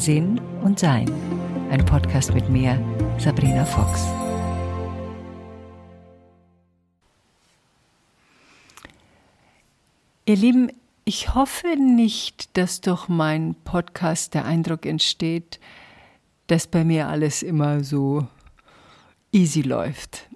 Sinn 0.00 0.40
und 0.62 0.78
Sein. 0.78 1.12
Ein 1.70 1.84
Podcast 1.84 2.32
mit 2.32 2.48
mir, 2.48 2.82
Sabrina 3.18 3.66
Fox. 3.66 4.06
Ihr 10.24 10.36
Lieben, 10.36 10.72
ich 11.04 11.34
hoffe 11.34 11.76
nicht, 11.76 12.56
dass 12.56 12.80
durch 12.80 13.08
meinen 13.08 13.54
Podcast 13.54 14.32
der 14.32 14.46
Eindruck 14.46 14.86
entsteht, 14.86 15.60
dass 16.46 16.66
bei 16.66 16.82
mir 16.82 17.08
alles 17.08 17.42
immer 17.42 17.84
so 17.84 18.26
easy 19.32 19.60
läuft. 19.60 20.30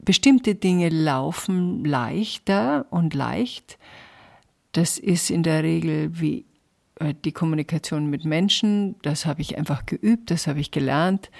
Bestimmte 0.00 0.54
Dinge 0.54 0.90
laufen 0.90 1.82
leichter 1.82 2.84
und 2.90 3.14
leicht. 3.14 3.78
Das 4.72 4.98
ist 4.98 5.30
in 5.30 5.42
der 5.42 5.62
Regel 5.62 6.20
wie 6.20 6.44
die 7.24 7.32
Kommunikation 7.32 8.08
mit 8.08 8.24
Menschen. 8.24 8.96
Das 9.02 9.26
habe 9.26 9.42
ich 9.42 9.58
einfach 9.58 9.86
geübt, 9.86 10.30
das 10.30 10.46
habe 10.46 10.60
ich 10.60 10.70
gelernt. 10.70 11.30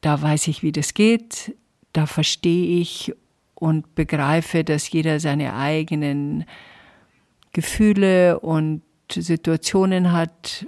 Da 0.00 0.20
weiß 0.20 0.48
ich, 0.48 0.62
wie 0.62 0.72
das 0.72 0.94
geht. 0.94 1.54
Da 1.92 2.06
verstehe 2.06 2.80
ich 2.80 3.12
und 3.54 3.94
begreife, 3.94 4.64
dass 4.64 4.90
jeder 4.90 5.20
seine 5.20 5.54
eigenen 5.54 6.44
Gefühle 7.52 8.38
und 8.40 8.82
Situationen 9.10 10.12
hat. 10.12 10.66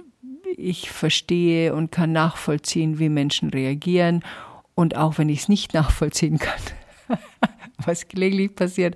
Ich 0.57 0.89
verstehe 0.89 1.73
und 1.73 1.91
kann 1.91 2.11
nachvollziehen, 2.11 2.99
wie 2.99 3.09
Menschen 3.09 3.49
reagieren. 3.49 4.23
Und 4.75 4.95
auch 4.95 5.17
wenn 5.17 5.29
ich 5.29 5.41
es 5.41 5.49
nicht 5.49 5.73
nachvollziehen 5.73 6.37
kann, 6.37 6.59
was 7.85 8.07
gelegentlich 8.07 8.55
passiert, 8.55 8.95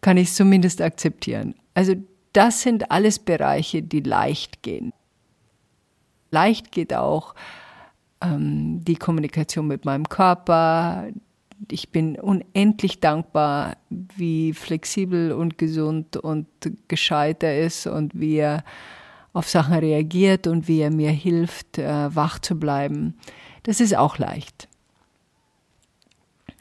kann 0.00 0.16
ich 0.16 0.28
es 0.28 0.36
zumindest 0.36 0.80
akzeptieren. 0.80 1.54
Also 1.74 1.96
das 2.36 2.60
sind 2.60 2.90
alles 2.90 3.18
Bereiche, 3.18 3.82
die 3.82 4.00
leicht 4.00 4.62
gehen. 4.62 4.92
Leicht 6.30 6.70
geht 6.70 6.92
auch 6.92 7.34
ähm, 8.20 8.84
die 8.84 8.96
Kommunikation 8.96 9.66
mit 9.66 9.86
meinem 9.86 10.06
Körper. 10.06 11.06
Ich 11.70 11.88
bin 11.88 12.20
unendlich 12.20 13.00
dankbar, 13.00 13.78
wie 13.88 14.52
flexibel 14.52 15.32
und 15.32 15.56
gesund 15.56 16.18
und 16.18 16.46
gescheit 16.88 17.42
er 17.42 17.64
ist 17.64 17.86
und 17.86 18.12
wie 18.20 18.36
er 18.36 18.64
auf 19.32 19.48
Sachen 19.48 19.74
reagiert 19.74 20.46
und 20.46 20.68
wie 20.68 20.80
er 20.80 20.90
mir 20.90 21.10
hilft, 21.10 21.78
äh, 21.78 22.14
wach 22.14 22.38
zu 22.38 22.58
bleiben. 22.58 23.14
Das 23.62 23.80
ist 23.80 23.96
auch 23.96 24.18
leicht. 24.18 24.68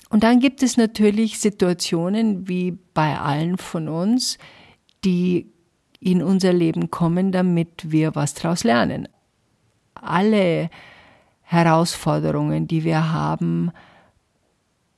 Und 0.09 0.23
dann 0.23 0.39
gibt 0.39 0.63
es 0.63 0.77
natürlich 0.77 1.39
Situationen 1.39 2.47
wie 2.47 2.77
bei 2.93 3.19
allen 3.19 3.57
von 3.57 3.89
uns, 3.89 4.37
die 5.03 5.51
in 6.05 6.21
unser 6.21 6.53
Leben 6.53 6.91
kommen, 6.91 7.31
damit 7.31 7.91
wir 7.91 8.13
was 8.13 8.35
daraus 8.35 8.63
lernen. 8.63 9.07
Alle 9.95 10.69
Herausforderungen, 11.41 12.67
die 12.67 12.83
wir 12.83 13.11
haben, 13.11 13.71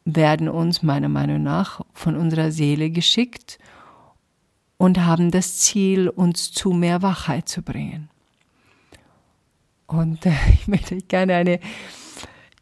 werden 0.03 0.49
uns 0.49 0.83
meiner 0.83 1.07
Meinung 1.07 1.43
nach 1.43 1.79
von 1.93 2.17
unserer 2.17 2.51
Seele 2.51 2.89
geschickt 2.89 3.57
und 4.75 5.05
haben 5.05 5.31
das 5.31 5.59
Ziel, 5.59 6.09
uns 6.09 6.51
zu 6.51 6.71
mehr 6.71 7.01
Wachheit 7.01 7.47
zu 7.47 7.61
bringen. 7.61 8.09
Und 9.85 10.25
äh, 10.25 10.33
ich 10.53 10.67
möchte 10.67 10.97
gerne 10.97 11.35
eine 11.35 11.61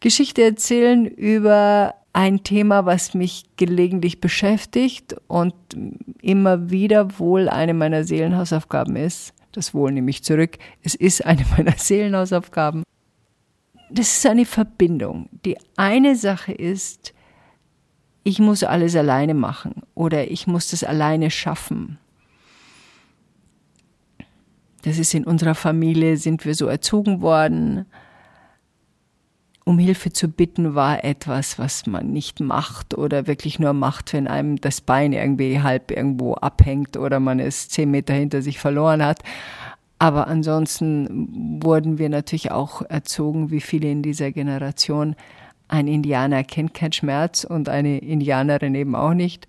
Geschichte 0.01 0.43
erzählen 0.43 1.07
über 1.07 1.95
ein 2.15 2.43
Thema, 2.43 2.85
was 2.85 3.13
mich 3.13 3.43
gelegentlich 3.57 4.21
beschäftigt 4.21 5.17
und 5.27 5.53
immer 6.21 6.69
wieder 6.69 7.19
wohl 7.19 7.49
eine 7.49 7.73
meiner 7.73 8.05
Seelenhausaufgaben 8.05 8.95
ist. 8.95 9.33
Das 9.51 9.73
wohl 9.73 9.91
nehme 9.91 10.09
ich 10.11 10.23
zurück. 10.23 10.57
Es 10.81 10.95
ist 10.95 11.25
eine 11.25 11.45
meiner 11.57 11.73
Seelenhausaufgaben. 11.73 12.83
Das 13.89 14.15
ist 14.15 14.25
eine 14.25 14.45
Verbindung. 14.45 15.27
Die 15.43 15.57
eine 15.75 16.15
Sache 16.15 16.53
ist, 16.53 17.13
ich 18.23 18.39
muss 18.39 18.63
alles 18.63 18.95
alleine 18.95 19.33
machen 19.33 19.81
oder 19.93 20.31
ich 20.31 20.47
muss 20.47 20.69
das 20.69 20.85
alleine 20.85 21.29
schaffen. 21.29 21.99
Das 24.83 24.97
ist 24.97 25.13
in 25.13 25.25
unserer 25.25 25.55
Familie, 25.55 26.15
sind 26.15 26.45
wir 26.45 26.55
so 26.55 26.67
erzogen 26.67 27.21
worden 27.21 27.85
um 29.65 29.79
Hilfe 29.79 30.13
zu 30.13 30.29
bitten 30.29 30.75
war 30.75 31.03
etwas, 31.03 31.57
was 31.57 31.87
man 31.87 32.11
nicht 32.11 32.39
macht 32.39 32.95
oder 32.95 33.25
wirklich 33.25 33.57
nur 33.57 33.73
macht, 33.73 34.13
wenn 34.13 34.27
einem 34.27 34.61
das 34.61 34.79
Bein 34.79 35.11
irgendwie 35.11 35.59
halb 35.59 35.89
irgendwo 35.89 36.35
abhängt 36.35 36.97
oder 36.97 37.19
man 37.19 37.39
es 37.39 37.67
zehn 37.67 37.89
Meter 37.89 38.13
hinter 38.13 38.43
sich 38.43 38.59
verloren 38.59 39.03
hat. 39.03 39.23
Aber 39.97 40.27
ansonsten 40.27 41.59
wurden 41.63 41.97
wir 41.97 42.09
natürlich 42.09 42.51
auch 42.51 42.83
erzogen, 42.83 43.49
wie 43.49 43.61
viele 43.61 43.89
in 43.89 44.03
dieser 44.03 44.31
Generation. 44.31 45.15
Ein 45.67 45.87
Indianer 45.87 46.43
kennt 46.43 46.75
keinen 46.75 46.93
Schmerz 46.93 47.43
und 47.43 47.67
eine 47.67 47.97
Indianerin 47.97 48.75
eben 48.75 48.93
auch 48.95 49.15
nicht. 49.15 49.47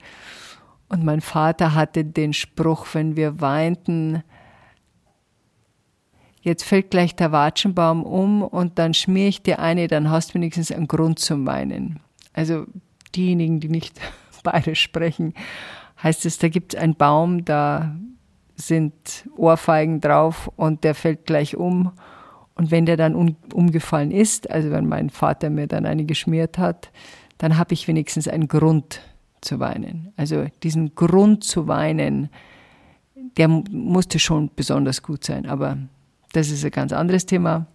Und 0.89 1.05
mein 1.05 1.21
Vater 1.21 1.75
hatte 1.75 2.05
den 2.05 2.33
Spruch, 2.33 2.87
wenn 2.95 3.17
wir 3.17 3.43
weinten, 3.43 4.23
jetzt 6.47 6.63
fällt 6.63 6.91
gleich 6.93 7.17
der 7.17 7.33
Watschenbaum 7.33 8.05
um 8.05 8.43
und 8.43 8.79
dann 8.79 8.95
schmier 8.95 9.27
ich 9.27 9.43
dir 9.43 9.59
eine, 9.59 9.89
dann 9.89 10.11
hast 10.11 10.31
du 10.31 10.35
wenigstens 10.35 10.71
einen 10.71 10.87
Grund 10.87 11.19
zum 11.19 11.45
Weinen. 11.45 11.99
Also 12.33 12.67
diejenigen, 13.17 13.59
die 13.59 13.69
nicht 13.69 14.01
beide 14.45 14.77
sprechen, 14.77 15.35
heißt 16.01 16.25
es, 16.25 16.39
da 16.39 16.49
gibt 16.49 16.75
es 16.75 16.81
einen 16.81 16.95
Baum, 16.95 17.45
da 17.45 17.97
sind 18.55 19.27
Ohrfeigen 19.37 20.01
drauf 20.01 20.49
und 20.55 20.85
der 20.85 20.95
fällt 20.95 21.27
gleich 21.27 21.57
um. 21.57 21.91
Und 22.55 22.71
wenn 22.71 22.87
der 22.87 22.97
dann 22.97 23.17
um, 23.17 23.37
umgefallen 23.53 24.13
ist, 24.13 24.49
also 24.49 24.71
wenn 24.71 24.87
mein 24.87 25.11
Vater 25.11 25.51
mir 25.51 25.67
dann 25.67 25.85
eine 25.85 26.05
geschmiert 26.05 26.59
hat, 26.59 26.91
dann 27.39 27.59
habe 27.59 27.75
ich 27.75 27.89
wenigstens 27.89 28.29
einen 28.29 28.47
Grund 28.47 29.03
zu 29.41 29.59
weinen. 29.59 30.13
Also 30.17 30.47
diesen 30.63 30.95
Grund 30.95 31.43
zu 31.43 31.67
weinen, 31.67 32.31
der 33.37 33.49
musste 33.49 34.21
schon 34.21 34.51
besonders 34.55 35.03
gut 35.03 35.25
sein, 35.25 35.47
aber 35.47 35.77
das 36.33 36.51
ist 36.51 36.65
ein 36.65 36.71
ganz 36.71 36.93
anderes 36.93 37.27
Thema. 37.27 37.67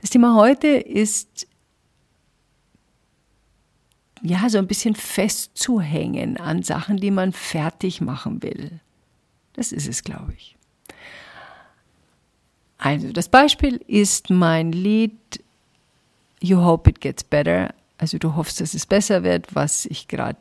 Das 0.00 0.10
Thema 0.10 0.34
heute 0.34 0.68
ist 0.68 1.46
ja 4.22 4.48
so 4.48 4.58
ein 4.58 4.66
bisschen 4.66 4.94
festzuhängen 4.94 6.38
an 6.38 6.62
Sachen, 6.62 6.96
die 6.96 7.10
man 7.10 7.32
fertig 7.32 8.00
machen 8.00 8.42
will. 8.42 8.80
Das 9.54 9.72
ist 9.72 9.88
es, 9.88 10.02
glaube 10.02 10.32
ich. 10.34 10.56
Also, 12.78 13.12
das 13.12 13.28
Beispiel 13.28 13.76
ist 13.86 14.30
mein 14.30 14.72
Lied 14.72 15.44
You 16.40 16.62
Hope 16.62 16.90
It 16.90 17.00
Gets 17.00 17.22
Better. 17.22 17.74
Also, 17.98 18.18
du 18.18 18.34
hoffst, 18.34 18.60
dass 18.60 18.74
es 18.74 18.86
besser 18.86 19.22
wird, 19.22 19.54
was 19.54 19.86
ich 19.86 20.08
gerade 20.08 20.38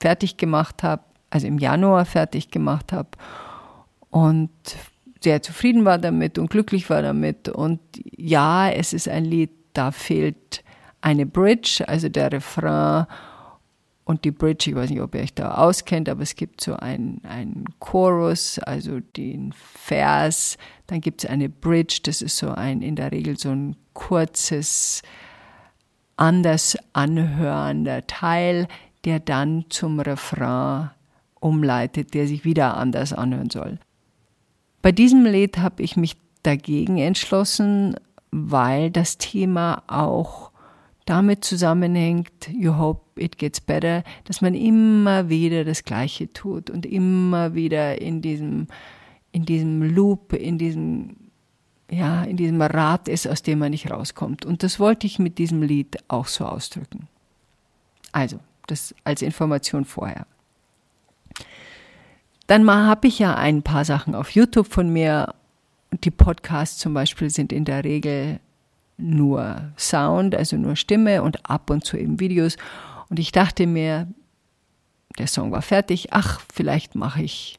fertig 0.00 0.36
gemacht 0.36 0.82
habe, 0.82 1.02
also 1.30 1.46
im 1.46 1.58
Januar 1.58 2.04
fertig 2.06 2.50
gemacht 2.50 2.92
habe. 2.92 3.10
Und 4.10 4.50
sehr 5.24 5.42
zufrieden 5.42 5.84
war 5.84 5.98
damit 5.98 6.38
und 6.38 6.50
glücklich 6.50 6.88
war 6.90 7.02
damit. 7.02 7.48
Und 7.48 7.80
ja, 8.16 8.70
es 8.70 8.92
ist 8.92 9.08
ein 9.08 9.24
Lied, 9.24 9.50
da 9.72 9.90
fehlt 9.90 10.62
eine 11.00 11.26
Bridge, 11.26 11.84
also 11.86 12.08
der 12.08 12.30
Refrain 12.32 13.06
und 14.04 14.24
die 14.24 14.30
Bridge, 14.30 14.70
ich 14.70 14.76
weiß 14.76 14.90
nicht, 14.90 15.00
ob 15.00 15.14
ihr 15.14 15.22
euch 15.22 15.34
da 15.34 15.54
auskennt, 15.54 16.08
aber 16.08 16.22
es 16.22 16.36
gibt 16.36 16.60
so 16.60 16.76
einen, 16.76 17.64
Chorus, 17.78 18.58
also 18.58 19.00
den 19.00 19.52
Vers, 19.52 20.58
dann 20.86 21.00
gibt 21.00 21.24
es 21.24 21.30
eine 21.30 21.48
Bridge, 21.48 22.00
das 22.02 22.20
ist 22.20 22.36
so 22.36 22.50
ein, 22.50 22.82
in 22.82 22.96
der 22.96 23.12
Regel 23.12 23.38
so 23.38 23.50
ein 23.50 23.76
kurzes, 23.94 25.02
anders 26.16 26.76
anhörender 26.92 28.06
Teil, 28.06 28.68
der 29.04 29.20
dann 29.20 29.64
zum 29.70 30.00
Refrain 30.00 30.90
umleitet, 31.40 32.14
der 32.14 32.26
sich 32.26 32.44
wieder 32.44 32.76
anders 32.76 33.12
anhören 33.12 33.50
soll. 33.50 33.78
Bei 34.84 34.92
diesem 34.92 35.24
Lied 35.24 35.56
habe 35.56 35.82
ich 35.82 35.96
mich 35.96 36.14
dagegen 36.42 36.98
entschlossen, 36.98 37.96
weil 38.30 38.90
das 38.90 39.16
Thema 39.16 39.82
auch 39.86 40.50
damit 41.06 41.42
zusammenhängt, 41.42 42.50
you 42.52 42.76
hope 42.76 43.18
it 43.18 43.38
gets 43.38 43.62
better, 43.62 44.04
dass 44.24 44.42
man 44.42 44.52
immer 44.52 45.30
wieder 45.30 45.64
das 45.64 45.84
Gleiche 45.84 46.30
tut 46.34 46.68
und 46.68 46.84
immer 46.84 47.54
wieder 47.54 47.98
in 48.02 48.20
diesem, 48.20 48.66
in 49.32 49.46
diesem 49.46 49.82
Loop, 49.82 50.34
in 50.34 50.58
diesem, 50.58 51.16
ja, 51.90 52.22
in 52.24 52.36
diesem 52.36 52.60
Rad 52.60 53.08
ist, 53.08 53.26
aus 53.26 53.42
dem 53.42 53.60
man 53.60 53.70
nicht 53.70 53.90
rauskommt. 53.90 54.44
Und 54.44 54.62
das 54.62 54.78
wollte 54.78 55.06
ich 55.06 55.18
mit 55.18 55.38
diesem 55.38 55.62
Lied 55.62 55.96
auch 56.08 56.26
so 56.26 56.44
ausdrücken. 56.44 57.08
Also, 58.12 58.38
das 58.66 58.94
als 59.02 59.22
Information 59.22 59.86
vorher. 59.86 60.26
Dann 62.46 62.68
habe 62.70 63.08
ich 63.08 63.18
ja 63.18 63.34
ein 63.34 63.62
paar 63.62 63.84
Sachen 63.84 64.14
auf 64.14 64.30
YouTube 64.30 64.66
von 64.66 64.90
mir. 64.90 65.34
Die 66.02 66.10
Podcasts 66.10 66.78
zum 66.78 66.92
Beispiel 66.92 67.30
sind 67.30 67.52
in 67.52 67.64
der 67.64 67.84
Regel 67.84 68.40
nur 68.96 69.72
Sound, 69.76 70.34
also 70.34 70.56
nur 70.56 70.76
Stimme 70.76 71.22
und 71.22 71.48
ab 71.48 71.70
und 71.70 71.84
zu 71.84 71.96
eben 71.96 72.20
Videos. 72.20 72.56
Und 73.08 73.18
ich 73.18 73.32
dachte 73.32 73.66
mir, 73.66 74.08
der 75.18 75.26
Song 75.26 75.52
war 75.52 75.62
fertig, 75.62 76.12
ach, 76.12 76.40
vielleicht 76.52 76.94
mache 76.94 77.22
ich 77.22 77.58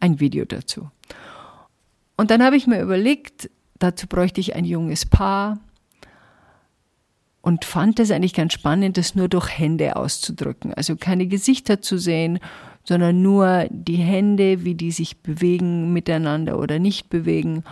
ein 0.00 0.20
Video 0.20 0.44
dazu. 0.44 0.90
Und 2.16 2.30
dann 2.30 2.42
habe 2.42 2.56
ich 2.56 2.66
mir 2.66 2.80
überlegt, 2.80 3.50
dazu 3.78 4.06
bräuchte 4.06 4.40
ich 4.40 4.54
ein 4.54 4.64
junges 4.64 5.04
Paar 5.04 5.58
und 7.42 7.64
fand 7.64 8.00
es 8.00 8.10
eigentlich 8.10 8.34
ganz 8.34 8.54
spannend, 8.54 8.96
das 8.96 9.14
nur 9.14 9.28
durch 9.28 9.48
Hände 9.58 9.96
auszudrücken. 9.96 10.72
Also 10.74 10.96
keine 10.96 11.26
Gesichter 11.26 11.80
zu 11.82 11.98
sehen, 11.98 12.38
sondern 12.86 13.20
nur 13.20 13.66
die 13.70 13.96
Hände, 13.96 14.64
wie 14.64 14.74
die 14.74 14.92
sich 14.92 15.18
bewegen 15.22 15.92
miteinander 15.92 16.58
oder 16.58 16.78
nicht 16.78 17.10
bewegen. 17.10 17.64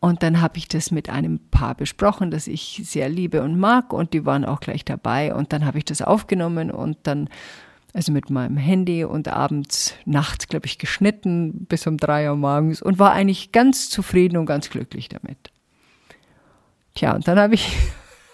Und 0.00 0.22
dann 0.22 0.40
habe 0.40 0.58
ich 0.58 0.66
das 0.66 0.90
mit 0.90 1.08
einem 1.10 1.38
Paar 1.50 1.74
besprochen, 1.74 2.30
das 2.30 2.46
ich 2.46 2.80
sehr 2.84 3.08
liebe 3.08 3.42
und 3.42 3.58
mag 3.58 3.92
und 3.92 4.12
die 4.12 4.24
waren 4.26 4.44
auch 4.44 4.60
gleich 4.60 4.84
dabei 4.84 5.34
und 5.34 5.52
dann 5.52 5.64
habe 5.64 5.78
ich 5.78 5.84
das 5.84 6.02
aufgenommen 6.02 6.70
und 6.70 6.98
dann 7.04 7.28
also 7.92 8.12
mit 8.12 8.30
meinem 8.30 8.56
Handy 8.56 9.04
und 9.04 9.28
abends, 9.28 9.94
nachts, 10.04 10.46
glaube 10.48 10.66
ich, 10.66 10.78
geschnitten 10.78 11.66
bis 11.66 11.86
um 11.86 11.96
drei 11.96 12.30
Uhr 12.30 12.36
morgens 12.36 12.82
und 12.82 12.98
war 12.98 13.12
eigentlich 13.12 13.52
ganz 13.52 13.90
zufrieden 13.90 14.36
und 14.36 14.46
ganz 14.46 14.70
glücklich 14.70 15.08
damit. 15.08 15.50
Tja, 16.94 17.14
und 17.14 17.26
dann 17.26 17.38
habe 17.38 17.54
ich 17.54 17.76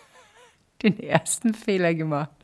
den 0.82 1.00
ersten 1.00 1.54
Fehler 1.54 1.94
gemacht. 1.94 2.35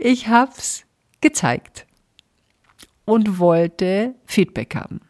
Ich 0.00 0.28
habe 0.28 0.52
es 0.56 0.84
gezeigt 1.20 1.86
und 3.04 3.38
wollte 3.38 4.14
Feedback 4.24 4.74
haben. 4.74 5.00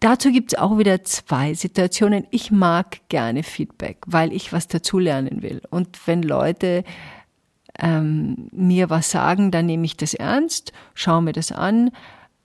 Dazu 0.00 0.30
gibt 0.32 0.52
es 0.52 0.58
auch 0.58 0.76
wieder 0.78 1.02
zwei 1.04 1.54
Situationen. 1.54 2.26
Ich 2.30 2.50
mag 2.50 3.08
gerne 3.08 3.42
Feedback, 3.42 3.98
weil 4.06 4.32
ich 4.32 4.52
was 4.52 4.68
dazulernen 4.68 5.42
will. 5.42 5.62
Und 5.70 6.06
wenn 6.06 6.22
Leute 6.22 6.84
ähm, 7.78 8.48
mir 8.52 8.90
was 8.90 9.10
sagen, 9.10 9.50
dann 9.50 9.66
nehme 9.66 9.86
ich 9.86 9.96
das 9.96 10.14
ernst, 10.14 10.72
schaue 10.94 11.22
mir 11.22 11.32
das 11.32 11.52
an. 11.52 11.90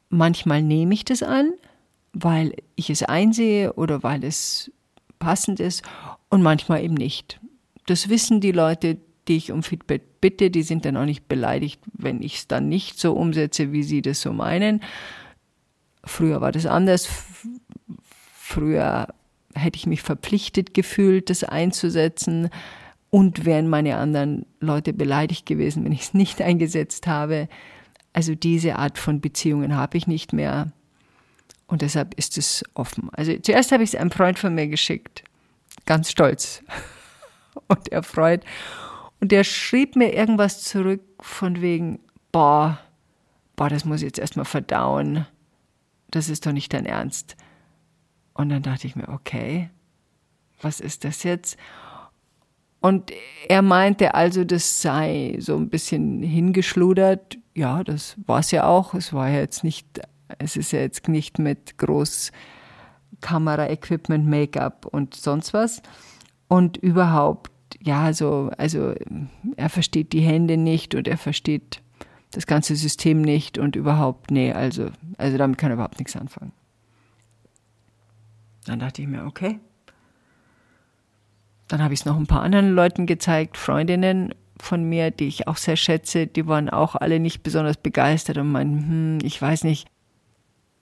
Manchmal 0.10 0.62
nehme 0.62 0.94
ich 0.94 1.06
das 1.06 1.22
an, 1.22 1.52
weil 2.14 2.54
ich 2.76 2.90
es 2.90 3.04
einsehe 3.04 3.74
oder 3.74 4.04
weil 4.04 4.24
es 4.24 4.72
passend 5.20 5.60
ist 5.60 5.84
und 6.30 6.42
manchmal 6.42 6.84
eben 6.84 6.96
nicht. 6.96 7.40
Das 7.86 8.10
wissen 8.10 8.40
die 8.40 8.54
Leute, 8.54 9.00
die 9.30 9.38
ich 9.38 9.52
um 9.52 9.64
Feedback 9.64 10.20
bitte, 10.20 10.50
die 10.50 10.64
sind 10.64 10.86
dann 10.86 10.98
auch 10.98 11.06
nicht 11.06 11.28
beleidigt, 11.28 11.80
wenn 11.94 12.22
ich 12.22 12.38
es 12.38 12.48
dann 12.48 12.68
nicht 12.68 13.00
so 13.00 13.14
umsetze, 13.14 13.72
wie 13.72 13.84
sie 13.84 14.02
das 14.02 14.22
so 14.22 14.34
meinen. 14.34 14.82
Früher 16.04 16.42
war 16.42 16.52
das 16.52 16.66
anders. 16.66 17.08
Früher 18.34 19.08
hätte 19.54 19.78
ich 19.78 19.86
mich 19.86 20.02
verpflichtet 20.02 20.74
gefühlt, 20.74 21.30
das 21.30 21.44
einzusetzen 21.44 22.50
und 23.10 23.46
wären 23.46 23.70
meine 23.70 23.98
anderen 23.98 24.46
Leute 24.60 24.94
beleidigt 24.94 25.46
gewesen, 25.46 25.86
wenn 25.86 25.92
ich 25.92 26.02
es 26.02 26.14
nicht 26.14 26.42
eingesetzt 26.42 27.08
habe. 27.08 27.48
Also 28.12 28.36
diese 28.36 28.78
Art 28.78 28.98
von 28.98 29.22
Beziehungen 29.22 29.76
habe 29.76 29.98
ich 29.98 30.08
nicht 30.08 30.34
mehr 30.34 30.72
und 31.68 31.84
deshalb 31.84 32.16
ist 32.16 32.38
es 32.40 32.64
offen. 32.74 33.10
Also 33.12 33.38
zuerst 33.38 33.72
habe 33.72 33.84
ich 33.84 33.94
es 33.94 33.96
einem 33.96 34.10
Freund 34.10 34.40
von 34.40 34.56
mir 34.56 34.68
geschickt, 34.68 35.24
ganz 35.86 36.10
stolz 36.10 36.64
und 37.68 37.92
erfreut 37.92 38.44
und 39.20 39.32
der 39.32 39.44
schrieb 39.44 39.96
mir 39.96 40.14
irgendwas 40.14 40.64
zurück 40.64 41.02
von 41.20 41.62
wegen, 41.62 42.00
boah, 42.32 42.80
boah, 43.56 43.70
das 43.70 43.86
muss 43.86 44.02
ich 44.02 44.08
jetzt 44.08 44.20
erstmal 44.20 44.46
verdauen 44.46 45.26
das 46.12 46.30
ist 46.30 46.46
doch 46.46 46.52
nicht 46.52 46.74
dein 46.74 46.86
Ernst. 46.86 47.36
Und 48.34 48.50
dann 48.50 48.64
dachte 48.64 48.88
ich 48.88 48.96
mir, 48.96 49.10
okay, 49.10 49.70
was 50.62 50.80
ist 50.80 51.04
das 51.04 51.24
jetzt? 51.24 51.58
Und 52.82 53.12
er 53.48 53.62
meinte 53.62 54.14
also, 54.14 54.44
das 54.46 54.82
sei 54.82 55.36
so 55.40 55.58
ein 55.58 55.70
bisschen 55.70 56.24
hingeschludert. 56.24 57.38
Ja, 57.54 57.84
das 57.84 58.16
war 58.26 58.40
es 58.40 58.52
ja 58.52 58.66
auch. 58.68 58.94
Es 58.94 59.12
war 59.12 59.30
ja 59.30 59.40
jetzt 59.40 59.64
nicht, 59.64 60.00
es 60.38 60.56
ist 60.56 60.72
ja 60.72 60.80
jetzt 60.80 61.08
nicht 61.08 61.40
mit 61.40 61.78
groß 61.78 62.32
Kamera-Equipment, 63.20 64.26
Make-up 64.26 64.86
und 64.86 65.14
sonst 65.16 65.54
was. 65.54 65.82
Und 66.48 66.78
überhaupt, 66.78 67.52
ja, 67.82 68.14
so, 68.14 68.52
also 68.58 68.94
er 69.56 69.70
versteht 69.70 70.14
die 70.14 70.22
Hände 70.22 70.58
nicht 70.58 70.96
und 70.96 71.08
er 71.08 71.18
versteht 71.18 71.82
das 72.32 72.46
ganze 72.46 72.76
System 72.76 73.22
nicht 73.22 73.58
und 73.58 73.76
überhaupt, 73.76 74.32
nee, 74.32 74.52
also, 74.52 74.92
also 75.18 75.38
damit 75.38 75.58
kann 75.58 75.72
er 75.72 75.76
überhaupt 75.76 76.00
nichts 76.00 76.16
anfangen. 76.16 76.52
Dann 78.66 78.80
dachte 78.80 79.02
ich 79.02 79.08
mir, 79.08 79.26
okay. 79.26 79.60
Dann 81.68 81.82
habe 81.82 81.94
ich 81.94 82.02
es 82.02 82.06
noch 82.06 82.18
ein 82.18 82.28
paar 82.28 82.42
anderen 82.44 82.72
Leuten 82.72 83.06
gezeigt, 83.06 83.58
Freundinnen 83.58 84.34
von 84.60 84.84
mir, 84.84 85.12
die 85.12 85.28
ich 85.28 85.48
auch 85.48 85.58
sehr 85.58 85.76
schätze, 85.76 86.28
die 86.28 86.48
waren 86.48 86.70
auch 86.70 86.96
alle 86.96 87.20
nicht 87.20 87.44
besonders 87.44 87.78
begeistert 87.78 88.38
und 88.38 88.52
meinen, 88.52 89.20
hm, 89.20 89.20
ich 89.24 89.42
weiß 89.42 89.64
nicht, 89.64 89.88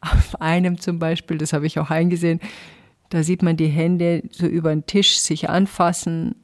auf 0.02 0.42
einem 0.42 0.80
zum 0.80 1.00
Beispiel, 1.00 1.38
das 1.38 1.54
habe 1.54 1.68
ich 1.68 1.80
auch 1.80 1.90
eingesehen, 1.90 2.40
da 3.10 3.24
sieht 3.24 3.42
man 3.42 3.58
die 3.58 3.68
Hände 3.68 4.24
so 4.32 4.46
über 4.46 4.70
den 4.70 4.86
Tisch 4.86 5.20
sich 5.20 5.50
anfassen, 5.50 6.36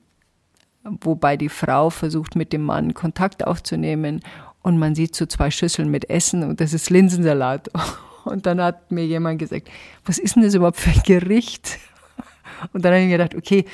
wobei 0.84 1.38
die 1.38 1.50
Frau 1.50 1.90
versucht 1.90 2.36
mit 2.36 2.54
dem 2.54 2.64
Mann 2.64 2.94
Kontakt 2.94 3.46
aufzunehmen 3.46 4.22
und 4.62 4.78
man 4.78 4.96
sieht 4.96 5.16
so 5.16 5.26
zwei 5.26 5.52
Schüsseln 5.52 5.90
mit 5.90 6.10
Essen 6.10 6.44
und 6.44 6.60
das 6.62 6.74
ist 6.74 6.90
Linsensalat. 6.90 7.70
Und 8.26 8.46
dann 8.46 8.62
hat 8.62 8.90
mir 8.90 9.06
jemand 9.06 9.40
gesagt, 9.40 9.70
was 10.06 10.18
ist 10.18 10.38
denn 10.38 10.44
das 10.44 10.54
überhaupt 10.54 10.80
für 10.80 10.92
ein 10.92 11.04
Gericht? 11.06 11.78
Und 12.72 12.86
dann 12.86 12.94
habe 12.94 13.02
ich 13.02 13.08
mir 13.10 13.18
gedacht, 13.18 13.36
okay, 13.36 13.66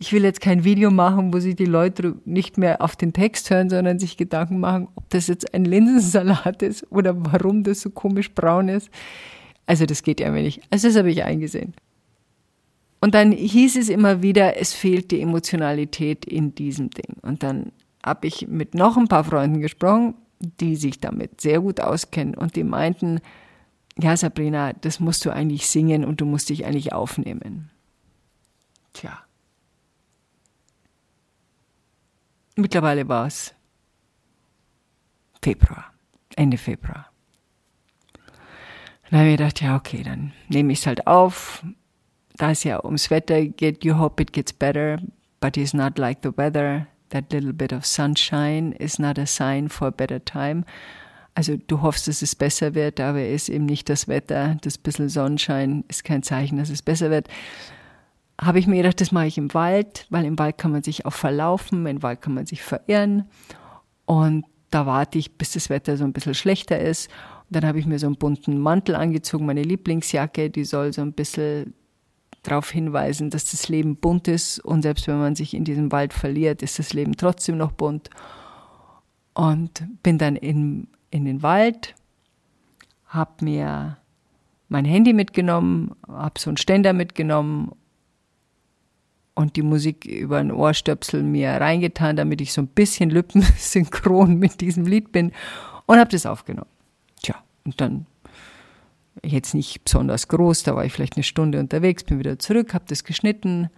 ich 0.00 0.12
will 0.12 0.24
jetzt 0.24 0.40
kein 0.40 0.64
Video 0.64 0.90
machen, 0.90 1.32
wo 1.32 1.38
sich 1.38 1.54
die 1.54 1.66
Leute 1.66 2.16
nicht 2.24 2.58
mehr 2.58 2.82
auf 2.82 2.96
den 2.96 3.12
Text 3.12 3.48
hören, 3.50 3.70
sondern 3.70 4.00
sich 4.00 4.16
Gedanken 4.16 4.58
machen, 4.58 4.88
ob 4.96 5.08
das 5.10 5.28
jetzt 5.28 5.54
ein 5.54 5.64
Linsensalat 5.64 6.62
ist 6.62 6.90
oder 6.90 7.14
warum 7.16 7.62
das 7.62 7.82
so 7.82 7.90
komisch 7.90 8.34
braun 8.34 8.68
ist. 8.68 8.90
Also 9.66 9.86
das 9.86 10.02
geht 10.02 10.18
ja 10.18 10.32
nicht. 10.32 10.60
Also 10.70 10.88
das 10.88 10.96
habe 10.96 11.12
ich 11.12 11.22
eingesehen. 11.22 11.72
Und 13.02 13.16
dann 13.16 13.32
hieß 13.32 13.74
es 13.78 13.88
immer 13.88 14.22
wieder, 14.22 14.58
es 14.58 14.74
fehlt 14.74 15.10
die 15.10 15.20
Emotionalität 15.20 16.24
in 16.24 16.54
diesem 16.54 16.90
Ding. 16.90 17.16
Und 17.20 17.42
dann 17.42 17.72
habe 18.00 18.28
ich 18.28 18.46
mit 18.46 18.76
noch 18.76 18.96
ein 18.96 19.08
paar 19.08 19.24
Freunden 19.24 19.60
gesprochen, 19.60 20.14
die 20.38 20.76
sich 20.76 21.00
damit 21.00 21.40
sehr 21.40 21.60
gut 21.60 21.80
auskennen 21.80 22.36
und 22.36 22.54
die 22.54 22.62
meinten, 22.62 23.18
ja 23.98 24.16
Sabrina, 24.16 24.72
das 24.72 25.00
musst 25.00 25.24
du 25.24 25.30
eigentlich 25.30 25.66
singen 25.66 26.04
und 26.04 26.20
du 26.20 26.26
musst 26.26 26.48
dich 26.48 26.64
eigentlich 26.64 26.92
aufnehmen. 26.92 27.72
Tja. 28.92 29.18
Mittlerweile 32.54 33.08
war 33.08 33.26
es 33.26 33.52
Februar, 35.42 35.92
Ende 36.36 36.56
Februar. 36.56 37.10
Dann 39.10 39.18
habe 39.18 39.30
ich 39.30 39.38
gedacht, 39.38 39.60
ja, 39.60 39.74
okay, 39.74 40.04
dann 40.04 40.32
nehme 40.48 40.72
ich 40.72 40.78
es 40.78 40.86
halt 40.86 41.08
auf. 41.08 41.64
Da 42.42 42.50
es 42.50 42.64
ja 42.64 42.84
ums 42.84 43.08
Wetter 43.08 43.46
geht, 43.46 43.84
you 43.84 43.96
hope 43.96 44.20
it 44.20 44.32
gets 44.32 44.52
better, 44.52 44.98
but 45.38 45.56
it's 45.56 45.72
not 45.72 45.96
like 45.96 46.24
the 46.24 46.36
weather. 46.36 46.88
That 47.10 47.32
little 47.32 47.52
bit 47.52 47.72
of 47.72 47.86
sunshine 47.86 48.72
is 48.80 48.98
not 48.98 49.16
a 49.16 49.26
sign 49.26 49.68
for 49.68 49.86
a 49.86 49.90
better 49.92 50.18
time. 50.24 50.64
Also 51.36 51.56
du 51.68 51.82
hoffst, 51.82 52.08
dass 52.08 52.20
es 52.20 52.34
besser 52.34 52.74
wird, 52.74 52.98
aber 52.98 53.20
es 53.20 53.44
ist 53.44 53.50
eben 53.50 53.66
nicht 53.66 53.88
das 53.88 54.08
Wetter. 54.08 54.56
Das 54.60 54.76
bisschen 54.76 55.08
Sonnenschein 55.08 55.84
ist 55.86 56.02
kein 56.02 56.24
Zeichen, 56.24 56.58
dass 56.58 56.68
es 56.68 56.82
besser 56.82 57.10
wird. 57.10 57.28
Habe 58.40 58.58
ich 58.58 58.66
mir 58.66 58.78
gedacht, 58.78 59.00
das 59.00 59.12
mache 59.12 59.28
ich 59.28 59.38
im 59.38 59.54
Wald, 59.54 60.08
weil 60.10 60.24
im 60.24 60.36
Wald 60.36 60.58
kann 60.58 60.72
man 60.72 60.82
sich 60.82 61.06
auch 61.06 61.12
verlaufen, 61.12 61.86
im 61.86 62.02
Wald 62.02 62.22
kann 62.22 62.34
man 62.34 62.46
sich 62.46 62.60
verirren. 62.60 63.28
Und 64.04 64.46
da 64.70 64.84
warte 64.84 65.16
ich, 65.16 65.38
bis 65.38 65.52
das 65.52 65.70
Wetter 65.70 65.96
so 65.96 66.02
ein 66.02 66.12
bisschen 66.12 66.34
schlechter 66.34 66.80
ist. 66.80 67.08
Und 67.48 67.54
dann 67.54 67.66
habe 67.66 67.78
ich 67.78 67.86
mir 67.86 68.00
so 68.00 68.08
einen 68.08 68.16
bunten 68.16 68.58
Mantel 68.58 68.96
angezogen, 68.96 69.46
meine 69.46 69.62
Lieblingsjacke, 69.62 70.50
die 70.50 70.64
soll 70.64 70.92
so 70.92 71.02
ein 71.02 71.12
bisschen 71.12 71.74
darauf 72.42 72.70
hinweisen, 72.70 73.30
dass 73.30 73.50
das 73.50 73.68
Leben 73.68 73.96
bunt 73.96 74.28
ist 74.28 74.58
und 74.58 74.82
selbst 74.82 75.06
wenn 75.06 75.18
man 75.18 75.36
sich 75.36 75.54
in 75.54 75.64
diesem 75.64 75.92
Wald 75.92 76.12
verliert, 76.12 76.62
ist 76.62 76.78
das 76.78 76.92
Leben 76.92 77.16
trotzdem 77.16 77.56
noch 77.56 77.72
bunt. 77.72 78.10
Und 79.34 79.84
bin 80.02 80.18
dann 80.18 80.36
in, 80.36 80.88
in 81.10 81.24
den 81.24 81.42
Wald, 81.42 81.94
habe 83.06 83.44
mir 83.44 83.96
mein 84.68 84.84
Handy 84.84 85.12
mitgenommen, 85.12 85.94
habe 86.08 86.38
so 86.38 86.50
einen 86.50 86.56
Ständer 86.56 86.92
mitgenommen 86.92 87.72
und 89.34 89.56
die 89.56 89.62
Musik 89.62 90.04
über 90.04 90.38
ein 90.38 90.52
Ohrstöpsel 90.52 91.22
mir 91.22 91.50
reingetan, 91.50 92.16
damit 92.16 92.40
ich 92.40 92.52
so 92.52 92.60
ein 92.60 92.66
bisschen 92.66 93.10
lippensynchron 93.10 94.38
mit 94.38 94.60
diesem 94.60 94.84
Lied 94.84 95.12
bin 95.12 95.32
und 95.86 95.98
habe 95.98 96.10
das 96.10 96.26
aufgenommen. 96.26 96.70
Tja, 97.22 97.36
und 97.64 97.80
dann 97.80 98.06
jetzt 99.22 99.54
nicht 99.54 99.84
besonders 99.84 100.28
groß, 100.28 100.62
da 100.62 100.74
war 100.74 100.84
ich 100.84 100.92
vielleicht 100.92 101.16
eine 101.16 101.24
Stunde 101.24 101.60
unterwegs, 101.60 102.04
bin 102.04 102.18
wieder 102.18 102.38
zurück, 102.38 102.74
habe 102.74 102.84
das 102.88 103.04
geschnitten, 103.04 103.70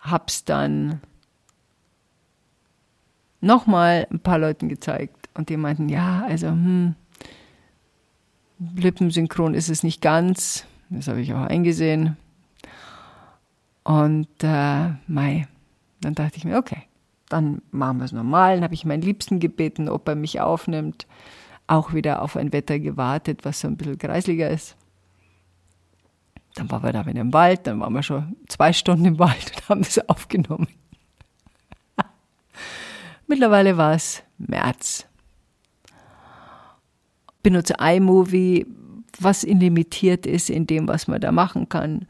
hab's 0.00 0.44
dann 0.44 1.00
nochmal 3.40 4.06
ein 4.10 4.20
paar 4.20 4.38
Leuten 4.38 4.68
gezeigt 4.68 5.28
und 5.34 5.48
die 5.48 5.56
meinten, 5.56 5.88
ja, 5.88 6.24
also 6.26 6.48
hm, 6.48 6.94
lippensynchron 8.74 9.54
ist 9.54 9.68
es 9.68 9.82
nicht 9.82 10.00
ganz, 10.00 10.66
das 10.90 11.08
habe 11.08 11.20
ich 11.20 11.32
auch 11.32 11.42
eingesehen. 11.42 12.16
Und 13.84 14.28
äh, 14.42 14.90
Mai, 15.06 15.46
dann 16.00 16.14
dachte 16.14 16.38
ich 16.38 16.44
mir, 16.44 16.56
okay, 16.56 16.82
dann 17.28 17.62
machen 17.70 17.98
wir 17.98 18.04
es 18.04 18.12
normal. 18.12 18.56
Dann 18.56 18.64
habe 18.64 18.74
ich 18.74 18.84
meinen 18.84 19.02
Liebsten 19.02 19.40
gebeten, 19.40 19.88
ob 19.88 20.08
er 20.08 20.14
mich 20.14 20.40
aufnimmt. 20.40 21.06
Auch 21.66 21.92
wieder 21.92 22.22
auf 22.22 22.36
ein 22.36 22.52
Wetter 22.52 22.78
gewartet, 22.78 23.44
was 23.44 23.60
so 23.60 23.68
ein 23.68 23.76
bisschen 23.76 23.98
kreisliger 23.98 24.50
ist. 24.50 24.76
Dann 26.54 26.70
waren 26.70 26.82
wir 26.82 26.92
da 26.92 27.04
wieder 27.06 27.20
im 27.20 27.32
Wald, 27.32 27.66
dann 27.66 27.80
waren 27.80 27.92
wir 27.92 28.02
schon 28.02 28.36
zwei 28.48 28.72
Stunden 28.72 29.04
im 29.04 29.18
Wald 29.18 29.52
und 29.56 29.68
haben 29.68 29.82
das 29.82 30.08
aufgenommen. 30.08 30.68
Mittlerweile 33.26 33.76
war 33.76 33.94
es 33.94 34.22
März. 34.38 35.06
Benutze 37.42 37.74
iMovie, 37.80 38.66
was 39.18 39.42
limitiert 39.42 40.26
ist 40.26 40.48
in 40.48 40.66
dem, 40.66 40.88
was 40.88 41.08
man 41.08 41.20
da 41.20 41.32
machen 41.32 41.68
kann 41.68 42.06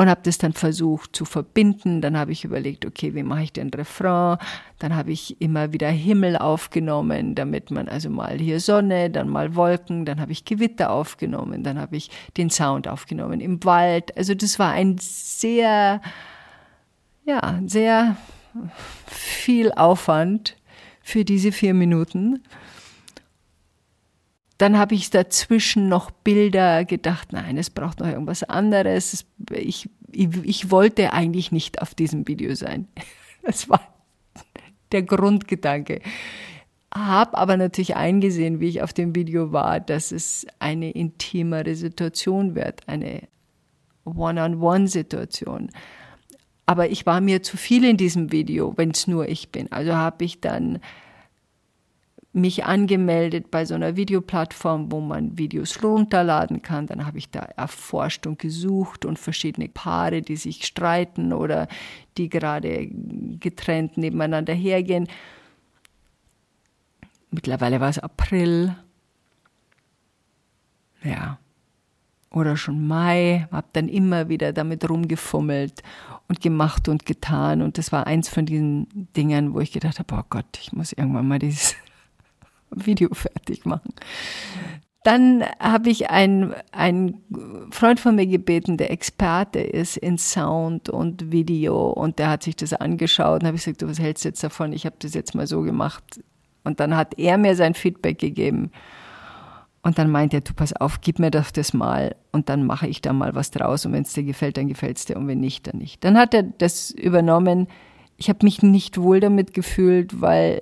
und 0.00 0.08
habe 0.08 0.22
das 0.24 0.38
dann 0.38 0.54
versucht 0.54 1.14
zu 1.14 1.26
verbinden. 1.26 2.00
Dann 2.00 2.16
habe 2.16 2.32
ich 2.32 2.46
überlegt, 2.46 2.86
okay, 2.86 3.14
wie 3.14 3.22
mache 3.22 3.42
ich 3.42 3.52
den 3.52 3.68
Refrain? 3.68 4.38
Dann 4.78 4.96
habe 4.96 5.12
ich 5.12 5.42
immer 5.42 5.74
wieder 5.74 5.90
Himmel 5.90 6.38
aufgenommen, 6.38 7.34
damit 7.34 7.70
man 7.70 7.86
also 7.86 8.08
mal 8.08 8.38
hier 8.38 8.60
Sonne, 8.60 9.10
dann 9.10 9.28
mal 9.28 9.54
Wolken, 9.56 10.06
dann 10.06 10.18
habe 10.18 10.32
ich 10.32 10.46
Gewitter 10.46 10.90
aufgenommen, 10.90 11.64
dann 11.64 11.78
habe 11.78 11.98
ich 11.98 12.10
den 12.38 12.48
Sound 12.48 12.88
aufgenommen 12.88 13.40
im 13.40 13.62
Wald. 13.64 14.16
Also 14.16 14.34
das 14.34 14.58
war 14.58 14.72
ein 14.72 14.96
sehr, 14.98 16.00
ja, 17.26 17.60
sehr 17.66 18.16
viel 19.06 19.70
Aufwand 19.72 20.56
für 21.02 21.26
diese 21.26 21.52
vier 21.52 21.74
Minuten. 21.74 22.42
Dann 24.60 24.76
habe 24.76 24.94
ich 24.94 25.08
dazwischen 25.08 25.88
noch 25.88 26.10
Bilder 26.10 26.84
gedacht, 26.84 27.32
nein, 27.32 27.56
es 27.56 27.70
braucht 27.70 28.00
noch 28.00 28.08
irgendwas 28.08 28.42
anderes. 28.42 29.24
Ich, 29.50 29.88
ich, 30.12 30.28
ich 30.44 30.70
wollte 30.70 31.14
eigentlich 31.14 31.50
nicht 31.50 31.80
auf 31.80 31.94
diesem 31.94 32.28
Video 32.28 32.54
sein. 32.54 32.86
Das 33.42 33.70
war 33.70 33.80
der 34.92 35.02
Grundgedanke. 35.02 36.02
Habe 36.94 37.38
aber 37.38 37.56
natürlich 37.56 37.96
eingesehen, 37.96 38.60
wie 38.60 38.68
ich 38.68 38.82
auf 38.82 38.92
dem 38.92 39.14
Video 39.14 39.50
war, 39.50 39.80
dass 39.80 40.12
es 40.12 40.46
eine 40.58 40.90
intimere 40.90 41.74
Situation 41.74 42.54
wird, 42.54 42.86
eine 42.86 43.28
One-on-One-Situation. 44.04 45.70
Aber 46.66 46.90
ich 46.90 47.06
war 47.06 47.22
mir 47.22 47.42
zu 47.42 47.56
viel 47.56 47.82
in 47.82 47.96
diesem 47.96 48.30
Video, 48.30 48.74
wenn 48.76 48.90
es 48.90 49.06
nur 49.06 49.26
ich 49.26 49.50
bin. 49.50 49.72
Also 49.72 49.94
habe 49.94 50.22
ich 50.22 50.42
dann 50.42 50.80
mich 52.32 52.64
angemeldet 52.64 53.50
bei 53.50 53.64
so 53.64 53.74
einer 53.74 53.96
Videoplattform, 53.96 54.92
wo 54.92 55.00
man 55.00 55.36
Videos 55.36 55.82
runterladen 55.82 56.62
kann. 56.62 56.86
Dann 56.86 57.04
habe 57.04 57.18
ich 57.18 57.30
da 57.30 57.40
erforscht 57.40 58.26
und 58.26 58.38
gesucht 58.38 59.04
und 59.04 59.18
verschiedene 59.18 59.68
Paare, 59.68 60.22
die 60.22 60.36
sich 60.36 60.64
streiten 60.64 61.32
oder 61.32 61.66
die 62.16 62.28
gerade 62.28 62.86
getrennt 63.40 63.96
nebeneinander 63.96 64.54
hergehen. 64.54 65.08
Mittlerweile 67.32 67.80
war 67.80 67.88
es 67.88 67.98
April. 67.98 68.76
Ja. 71.02 71.38
Oder 72.32 72.56
schon 72.56 72.86
Mai, 72.86 73.48
habe 73.50 73.66
dann 73.72 73.88
immer 73.88 74.28
wieder 74.28 74.52
damit 74.52 74.88
rumgefummelt 74.88 75.82
und 76.28 76.40
gemacht 76.40 76.88
und 76.88 77.04
getan. 77.04 77.60
Und 77.60 77.76
das 77.76 77.90
war 77.90 78.06
eins 78.06 78.28
von 78.28 78.46
diesen 78.46 78.86
Dingen, 79.16 79.52
wo 79.52 79.58
ich 79.58 79.72
gedacht 79.72 79.98
habe, 79.98 80.14
oh 80.14 80.22
Gott, 80.30 80.46
ich 80.60 80.72
muss 80.72 80.92
irgendwann 80.92 81.26
mal 81.26 81.40
dieses 81.40 81.74
Video 82.76 83.08
fertig 83.12 83.64
machen. 83.64 83.94
Dann 85.02 85.44
habe 85.58 85.88
ich 85.88 86.10
einen, 86.10 86.54
Freund 87.70 88.00
von 88.00 88.16
mir 88.16 88.26
gebeten, 88.26 88.76
der 88.76 88.90
Experte 88.90 89.60
ist 89.60 89.96
in 89.96 90.18
Sound 90.18 90.90
und 90.90 91.32
Video 91.32 91.90
und 91.90 92.18
der 92.18 92.28
hat 92.28 92.42
sich 92.42 92.54
das 92.54 92.74
angeschaut 92.74 93.40
und 93.40 93.46
habe 93.46 93.56
gesagt, 93.56 93.80
du, 93.80 93.88
was 93.88 93.98
hältst 93.98 94.24
du 94.24 94.28
jetzt 94.28 94.44
davon? 94.44 94.74
Ich 94.74 94.84
habe 94.84 94.96
das 94.98 95.14
jetzt 95.14 95.34
mal 95.34 95.46
so 95.46 95.62
gemacht. 95.62 96.20
Und 96.64 96.80
dann 96.80 96.94
hat 96.94 97.18
er 97.18 97.38
mir 97.38 97.56
sein 97.56 97.72
Feedback 97.72 98.18
gegeben. 98.18 98.70
Und 99.82 99.98
dann 99.98 100.10
meint 100.10 100.34
er, 100.34 100.42
du 100.42 100.52
pass 100.52 100.74
auf, 100.74 101.00
gib 101.00 101.18
mir 101.18 101.30
doch 101.30 101.50
das 101.50 101.72
mal 101.72 102.14
und 102.32 102.50
dann 102.50 102.66
mache 102.66 102.86
ich 102.86 103.00
da 103.00 103.14
mal 103.14 103.34
was 103.34 103.50
draus 103.50 103.86
und 103.86 103.94
wenn 103.94 104.02
es 104.02 104.12
dir 104.12 104.24
gefällt, 104.24 104.58
dann 104.58 104.68
gefällt 104.68 104.98
es 104.98 105.06
dir 105.06 105.16
und 105.16 105.26
wenn 105.26 105.40
nicht, 105.40 105.66
dann 105.66 105.78
nicht. 105.78 106.04
Dann 106.04 106.18
hat 106.18 106.34
er 106.34 106.42
das 106.42 106.90
übernommen. 106.90 107.66
Ich 108.18 108.28
habe 108.28 108.40
mich 108.42 108.62
nicht 108.62 109.00
wohl 109.00 109.20
damit 109.20 109.54
gefühlt, 109.54 110.20
weil 110.20 110.60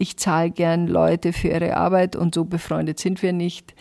ich 0.00 0.16
zahle 0.16 0.50
gern 0.50 0.86
Leute 0.86 1.34
für 1.34 1.48
ihre 1.48 1.76
Arbeit 1.76 2.16
und 2.16 2.34
so 2.34 2.46
befreundet 2.46 2.98
sind 2.98 3.22
wir 3.22 3.34
nicht. 3.34 3.74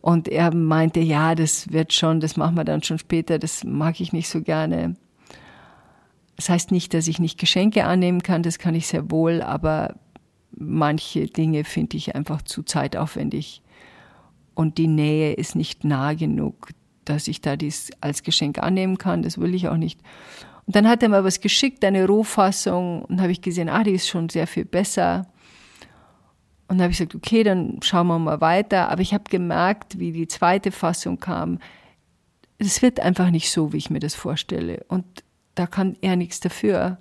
Und 0.00 0.26
er 0.26 0.54
meinte, 0.54 1.00
ja, 1.00 1.34
das 1.34 1.70
wird 1.70 1.92
schon, 1.92 2.20
das 2.20 2.38
machen 2.38 2.56
wir 2.56 2.64
dann 2.64 2.82
schon 2.82 2.98
später, 2.98 3.38
das 3.38 3.62
mag 3.62 4.00
ich 4.00 4.14
nicht 4.14 4.28
so 4.28 4.40
gerne. 4.40 4.96
Das 6.36 6.48
heißt 6.48 6.70
nicht, 6.70 6.94
dass 6.94 7.08
ich 7.08 7.18
nicht 7.18 7.38
Geschenke 7.38 7.84
annehmen 7.84 8.22
kann, 8.22 8.42
das 8.42 8.58
kann 8.58 8.74
ich 8.74 8.86
sehr 8.86 9.10
wohl, 9.10 9.42
aber 9.42 9.96
manche 10.56 11.26
Dinge 11.26 11.64
finde 11.64 11.98
ich 11.98 12.14
einfach 12.14 12.40
zu 12.40 12.62
zeitaufwendig. 12.62 13.60
Und 14.54 14.78
die 14.78 14.88
Nähe 14.88 15.34
ist 15.34 15.56
nicht 15.56 15.84
nah 15.84 16.14
genug, 16.14 16.70
dass 17.04 17.28
ich 17.28 17.42
da 17.42 17.56
dies 17.56 17.90
als 18.00 18.22
Geschenk 18.22 18.58
annehmen 18.58 18.96
kann, 18.96 19.22
das 19.22 19.36
will 19.38 19.54
ich 19.54 19.68
auch 19.68 19.76
nicht. 19.76 20.00
Und 20.68 20.76
dann 20.76 20.86
hat 20.86 21.02
er 21.02 21.08
mir 21.08 21.24
was 21.24 21.40
geschickt, 21.40 21.82
eine 21.82 22.06
Rohfassung, 22.06 23.00
und 23.06 23.22
habe 23.22 23.32
ich 23.32 23.40
gesehen, 23.40 23.70
ah, 23.70 23.82
die 23.82 23.92
ist 23.92 24.06
schon 24.06 24.28
sehr 24.28 24.46
viel 24.46 24.66
besser. 24.66 25.26
Und 26.68 26.82
habe 26.82 26.92
ich 26.92 26.98
gesagt, 26.98 27.14
okay, 27.14 27.42
dann 27.42 27.80
schauen 27.82 28.06
wir 28.08 28.18
mal 28.18 28.42
weiter. 28.42 28.90
Aber 28.90 29.00
ich 29.00 29.14
habe 29.14 29.24
gemerkt, 29.30 29.98
wie 29.98 30.12
die 30.12 30.28
zweite 30.28 30.70
Fassung 30.70 31.20
kam, 31.20 31.58
es 32.58 32.82
wird 32.82 33.00
einfach 33.00 33.30
nicht 33.30 33.50
so, 33.50 33.72
wie 33.72 33.78
ich 33.78 33.88
mir 33.88 33.98
das 33.98 34.14
vorstelle. 34.14 34.84
Und 34.88 35.06
da 35.54 35.66
kann 35.66 35.96
er 36.02 36.16
nichts 36.16 36.38
dafür. 36.38 36.98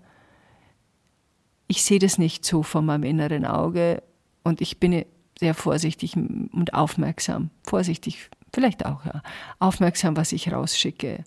Ich 1.67 1.83
sehe 1.83 2.00
das 2.00 2.17
nicht 2.17 2.45
so 2.45 2.63
von 2.63 2.86
meinem 2.86 3.03
inneren 3.03 3.45
Auge 3.45 4.01
und 4.45 4.62
ich 4.62 4.79
bin 4.79 5.03
sehr 5.38 5.53
vorsichtig 5.53 6.15
und 6.15 6.74
aufmerksam. 6.74 7.50
Vorsichtig, 7.63 8.29
vielleicht 8.53 8.86
auch, 8.86 9.05
ja. 9.05 9.21
Aufmerksam, 9.59 10.15
was 10.15 10.31
ich 10.31 10.53
rausschicke. 10.53 11.25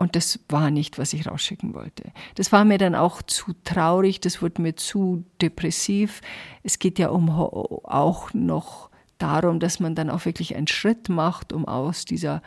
Und 0.00 0.16
das 0.16 0.40
war 0.48 0.70
nicht, 0.70 0.98
was 0.98 1.12
ich 1.12 1.26
rausschicken 1.26 1.74
wollte. 1.74 2.04
Das 2.34 2.52
war 2.52 2.64
mir 2.64 2.78
dann 2.78 2.94
auch 2.94 3.20
zu 3.20 3.52
traurig, 3.64 4.18
das 4.18 4.40
wurde 4.40 4.62
mir 4.62 4.74
zu 4.74 5.26
depressiv. 5.42 6.22
Es 6.62 6.78
geht 6.78 6.98
ja 6.98 7.10
um 7.10 7.28
auch 7.28 8.32
noch 8.32 8.88
darum, 9.18 9.60
dass 9.60 9.78
man 9.78 9.94
dann 9.94 10.08
auch 10.08 10.24
wirklich 10.24 10.56
einen 10.56 10.68
Schritt 10.68 11.10
macht, 11.10 11.52
um 11.52 11.68
aus 11.68 12.06
dieser 12.06 12.40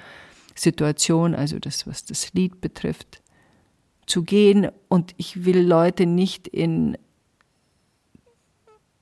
Situation, 0.56 1.36
also 1.36 1.60
das, 1.60 1.86
was 1.86 2.06
das 2.06 2.34
Lied 2.34 2.60
betrifft, 2.60 3.22
zu 4.08 4.24
gehen. 4.24 4.72
Und 4.90 5.14
ich 5.18 5.46
will 5.46 5.60
Leute 5.60 6.08
nicht 6.08 6.48
in 6.48 6.98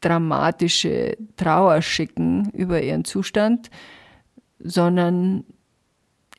dramatische 0.01 1.15
Trauer 1.38 1.81
schicken 1.81 2.50
über 2.50 2.81
ihren 2.81 3.05
Zustand, 3.05 3.70
sondern 4.60 5.46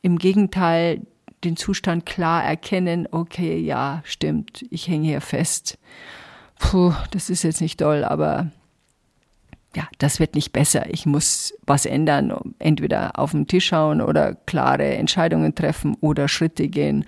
im 0.02 0.18
Gegenteil 0.18 1.06
den 1.44 1.56
Zustand 1.56 2.06
klar 2.06 2.44
erkennen, 2.44 3.08
okay, 3.10 3.58
ja, 3.58 4.02
stimmt, 4.04 4.64
ich 4.70 4.88
hänge 4.88 5.06
hier 5.06 5.20
fest. 5.20 5.78
Puh, 6.58 6.92
das 7.10 7.30
ist 7.30 7.42
jetzt 7.42 7.60
nicht 7.60 7.80
toll, 7.80 8.04
aber 8.04 8.50
ja, 9.74 9.88
das 9.98 10.20
wird 10.20 10.34
nicht 10.34 10.52
besser. 10.52 10.88
Ich 10.90 11.06
muss 11.06 11.54
was 11.66 11.86
ändern, 11.86 12.54
entweder 12.58 13.18
auf 13.18 13.32
den 13.32 13.46
Tisch 13.46 13.66
schauen 13.66 14.00
oder 14.00 14.34
klare 14.34 14.94
Entscheidungen 14.96 15.54
treffen 15.54 15.96
oder 16.00 16.28
Schritte 16.28 16.68
gehen. 16.68 17.04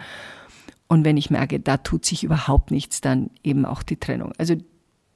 Und 0.89 1.05
wenn 1.05 1.17
ich 1.17 1.31
merke, 1.31 1.61
da 1.61 1.77
tut 1.77 2.05
sich 2.05 2.25
überhaupt 2.25 2.71
nichts, 2.71 3.01
dann 3.01 3.31
eben 3.43 3.65
auch 3.65 3.83
die 3.83 3.97
Trennung. 3.97 4.33
Also 4.39 4.55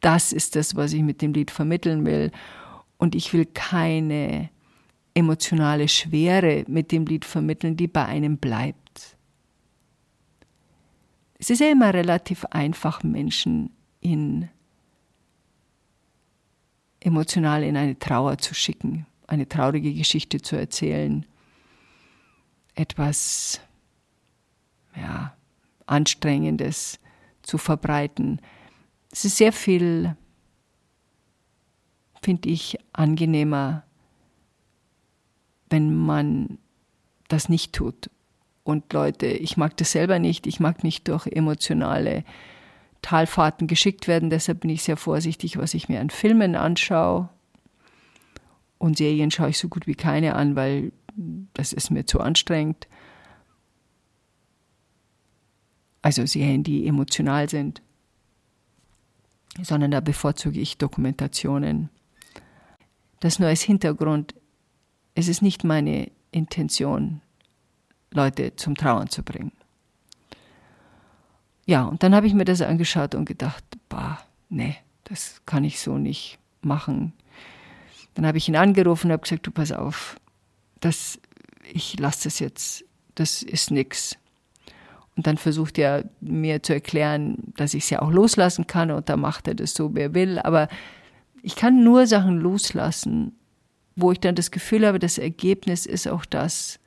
das 0.01 0.33
ist 0.33 0.57
das, 0.57 0.77
was 0.77 0.93
ich 0.93 1.03
mit 1.03 1.23
dem 1.23 1.33
Lied 1.33 1.51
vermitteln 1.51 2.05
will. 2.05 2.31
Und 2.99 3.15
ich 3.15 3.33
will 3.33 3.47
keine 3.47 4.51
emotionale 5.15 5.89
Schwere 5.89 6.65
mit 6.69 6.93
dem 6.93 7.07
Lied 7.07 7.25
vermitteln, 7.25 7.77
die 7.77 7.89
bei 7.89 8.05
einem 8.05 8.39
bleibt. 8.39 8.88
Es 11.39 11.51
ist 11.51 11.61
ja 11.61 11.71
immer 11.71 11.95
relativ 11.95 12.45
einfach, 12.47 13.05
Menschen 13.05 13.71
in 14.01 14.49
emotional 17.01 17.63
in 17.63 17.77
eine 17.77 17.97
Trauer 17.99 18.39
zu 18.39 18.55
schicken, 18.55 19.07
eine 19.29 19.49
traurige 19.49 19.95
Geschichte 19.95 20.43
zu 20.43 20.57
erzählen, 20.57 21.25
etwas 22.75 23.61
ja, 24.97 25.37
Anstrengendes 25.87 26.99
zu 27.43 27.57
verbreiten. 27.57 28.41
Es 29.13 29.25
ist 29.25 29.37
sehr 29.37 29.53
viel, 29.53 30.17
finde 32.21 32.49
ich, 32.49 32.79
angenehmer, 32.93 33.85
wenn 35.71 35.95
man 35.95 36.59
das 37.29 37.49
nicht 37.49 37.73
tut 37.73 38.11
und 38.69 38.93
Leute, 38.93 39.29
ich 39.29 39.57
mag 39.57 39.79
das 39.79 39.93
selber 39.93 40.19
nicht, 40.19 40.47
ich 40.47 40.61
mag 40.61 40.85
nicht 40.85 41.09
durch 41.09 41.27
emotionale 41.27 42.23
Talfahrten 43.01 43.67
geschickt 43.67 44.09
werden, 44.09 44.29
deshalb 44.29 44.61
bin 44.61 44.69
ich 44.69 44.83
sehr 44.83 44.99
vorsichtig, 44.99 45.57
was 45.57 45.73
ich 45.73 45.89
mir 45.89 46.03
an 46.03 46.11
Filmen 46.11 46.55
anschaue. 46.55 47.31
Und 48.77 48.99
Serien 48.99 49.31
schaue 49.31 49.49
ich 49.49 49.57
so 49.57 49.69
gut 49.69 49.87
wie 49.87 49.95
keine 49.95 50.35
an, 50.35 50.55
weil 50.55 50.93
das 51.55 51.73
ist 51.73 51.91
mir 51.91 52.05
zu 52.05 52.21
anstrengend. 52.21 52.89
Also 56.03 56.27
Serien, 56.27 56.63
die 56.63 56.87
emotional 56.87 57.49
sind, 57.49 57.81
sondern 59.63 59.93
da 59.93 60.01
bevorzuge 60.01 60.61
ich 60.61 60.77
Dokumentationen. 60.77 61.89
Das 63.21 63.39
nur 63.39 63.49
als 63.49 63.63
Hintergrund. 63.63 64.35
Es 65.15 65.27
ist 65.27 65.41
nicht 65.41 65.65
meine 65.65 66.11
Intention, 66.33 67.23
Leute 68.13 68.57
zum 68.57 68.75
Trauern 68.75 69.09
zu 69.09 69.23
bringen. 69.23 69.53
Ja, 71.67 71.85
und 71.85 72.03
dann 72.03 72.15
habe 72.15 72.27
ich 72.27 72.35
mir 72.35 72.45
das 72.45 72.63
angeschaut 72.63 73.15
und 73.15 73.27
gedacht, 73.27 73.63
bah, 73.89 74.19
nee, 74.49 74.77
das 75.05 75.43
kann 75.45 75.65
ich 75.65 75.81
so 75.81 75.99
nicht 75.99 76.39
machen. 76.63 77.13
Dann 78.15 78.27
habe 78.27 78.39
ich 78.39 78.49
ihn 78.49 78.57
angerufen 78.57 79.09
und 79.09 79.13
habe 79.13 79.23
gesagt, 79.23 79.47
du 79.47 79.51
pass 79.51 79.73
auf, 79.73 80.17
das, 80.81 81.21
ich 81.73 81.99
lasse 81.99 82.25
das 82.25 82.39
jetzt, 82.39 82.85
das 83.15 83.43
ist 83.43 83.71
nichts. 83.71 84.17
Und 85.17 85.27
dann 85.27 85.37
versucht 85.37 85.79
er 85.79 86.09
mir 86.21 86.63
zu 86.63 86.73
erklären, 86.73 87.53
dass 87.57 87.75
ich 87.75 87.85
es 87.85 87.91
ja 87.91 88.01
auch 88.03 88.11
loslassen 88.11 88.67
kann 88.67 88.91
und 88.91 89.09
dann 89.09 89.21
macht 89.21 89.49
er 89.49 89.55
das 89.55 89.75
so, 89.75 89.95
wie 89.95 90.01
er 90.01 90.15
will. 90.15 90.39
Aber 90.39 90.69
ich 91.43 91.57
kann 91.57 91.83
nur 91.83 92.07
Sachen 92.07 92.39
loslassen, 92.39 93.37
wo 93.97 94.13
ich 94.13 94.21
dann 94.21 94.37
das 94.37 94.51
Gefühl 94.51 94.87
habe, 94.87 94.99
das 94.99 95.19
Ergebnis 95.19 95.87
ist 95.87 96.07
auch 96.09 96.25
das, 96.25 96.79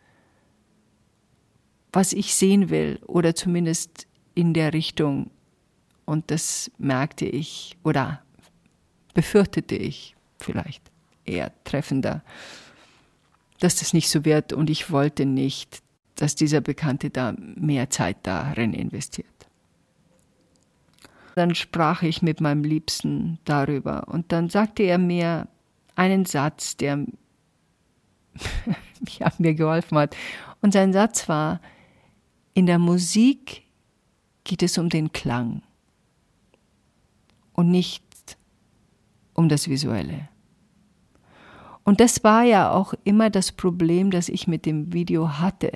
was 1.94 2.14
ich 2.14 2.34
sehen 2.36 2.70
will 2.70 3.00
oder 3.06 3.36
zumindest 3.36 4.08
in 4.34 4.54
der 4.54 4.74
Richtung. 4.74 5.30
Und 6.06 6.32
das 6.32 6.72
merkte 6.78 7.26
ich 7.26 7.78
oder 7.84 8.22
befürchtete 9.14 9.76
ich 9.76 10.16
vielleicht 10.40 10.84
eher 11.26 11.52
treffender, 11.64 12.24
dass 13.60 13.76
das 13.78 13.94
nicht 13.94 14.10
so 14.10 14.26
wird 14.26 14.54
und 14.54 14.70
ich 14.70 14.92
wollte 14.92 15.26
nicht, 15.26 15.82
dass 16.16 16.36
dieser 16.36 16.62
Bekannte 16.62 17.10
da 17.10 17.34
mehr 17.38 17.90
Zeit 17.90 18.18
darin 18.24 18.74
investiert. 18.74 19.28
Dann 21.36 21.56
sprach 21.56 22.04
ich 22.04 22.22
mit 22.22 22.42
meinem 22.42 22.64
Liebsten 22.64 23.40
darüber 23.46 24.08
und 24.08 24.32
dann 24.32 24.50
sagte 24.50 24.84
er 24.84 24.98
mir 24.98 25.48
einen 25.96 26.26
Satz, 26.26 26.78
der 26.78 27.06
mir 29.38 29.54
geholfen 29.54 29.98
hat. 29.98 30.16
Und 30.62 30.74
sein 30.74 30.94
Satz 30.94 31.28
war, 31.30 31.62
in 32.54 32.66
der 32.66 32.80
Musik 32.80 33.64
geht 34.44 34.64
es 34.64 34.78
um 34.78 34.90
den 34.90 35.12
Klang 35.12 35.62
und 37.54 37.70
nicht 37.70 38.04
um 39.34 39.50
das 39.50 39.68
Visuelle. 39.70 40.30
Und 41.84 42.00
das 42.00 42.24
war 42.24 42.44
ja 42.44 42.72
auch 42.72 42.94
immer 43.04 43.30
das 43.30 43.52
Problem, 43.52 44.12
das 44.12 44.30
ich 44.30 44.48
mit 44.48 44.66
dem 44.66 44.94
Video 44.94 45.40
hatte. 45.40 45.72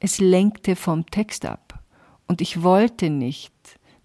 Es 0.00 0.18
lenkte 0.18 0.76
vom 0.76 1.06
Text 1.06 1.44
ab. 1.44 1.82
Und 2.26 2.40
ich 2.40 2.62
wollte 2.62 3.10
nicht, 3.10 3.52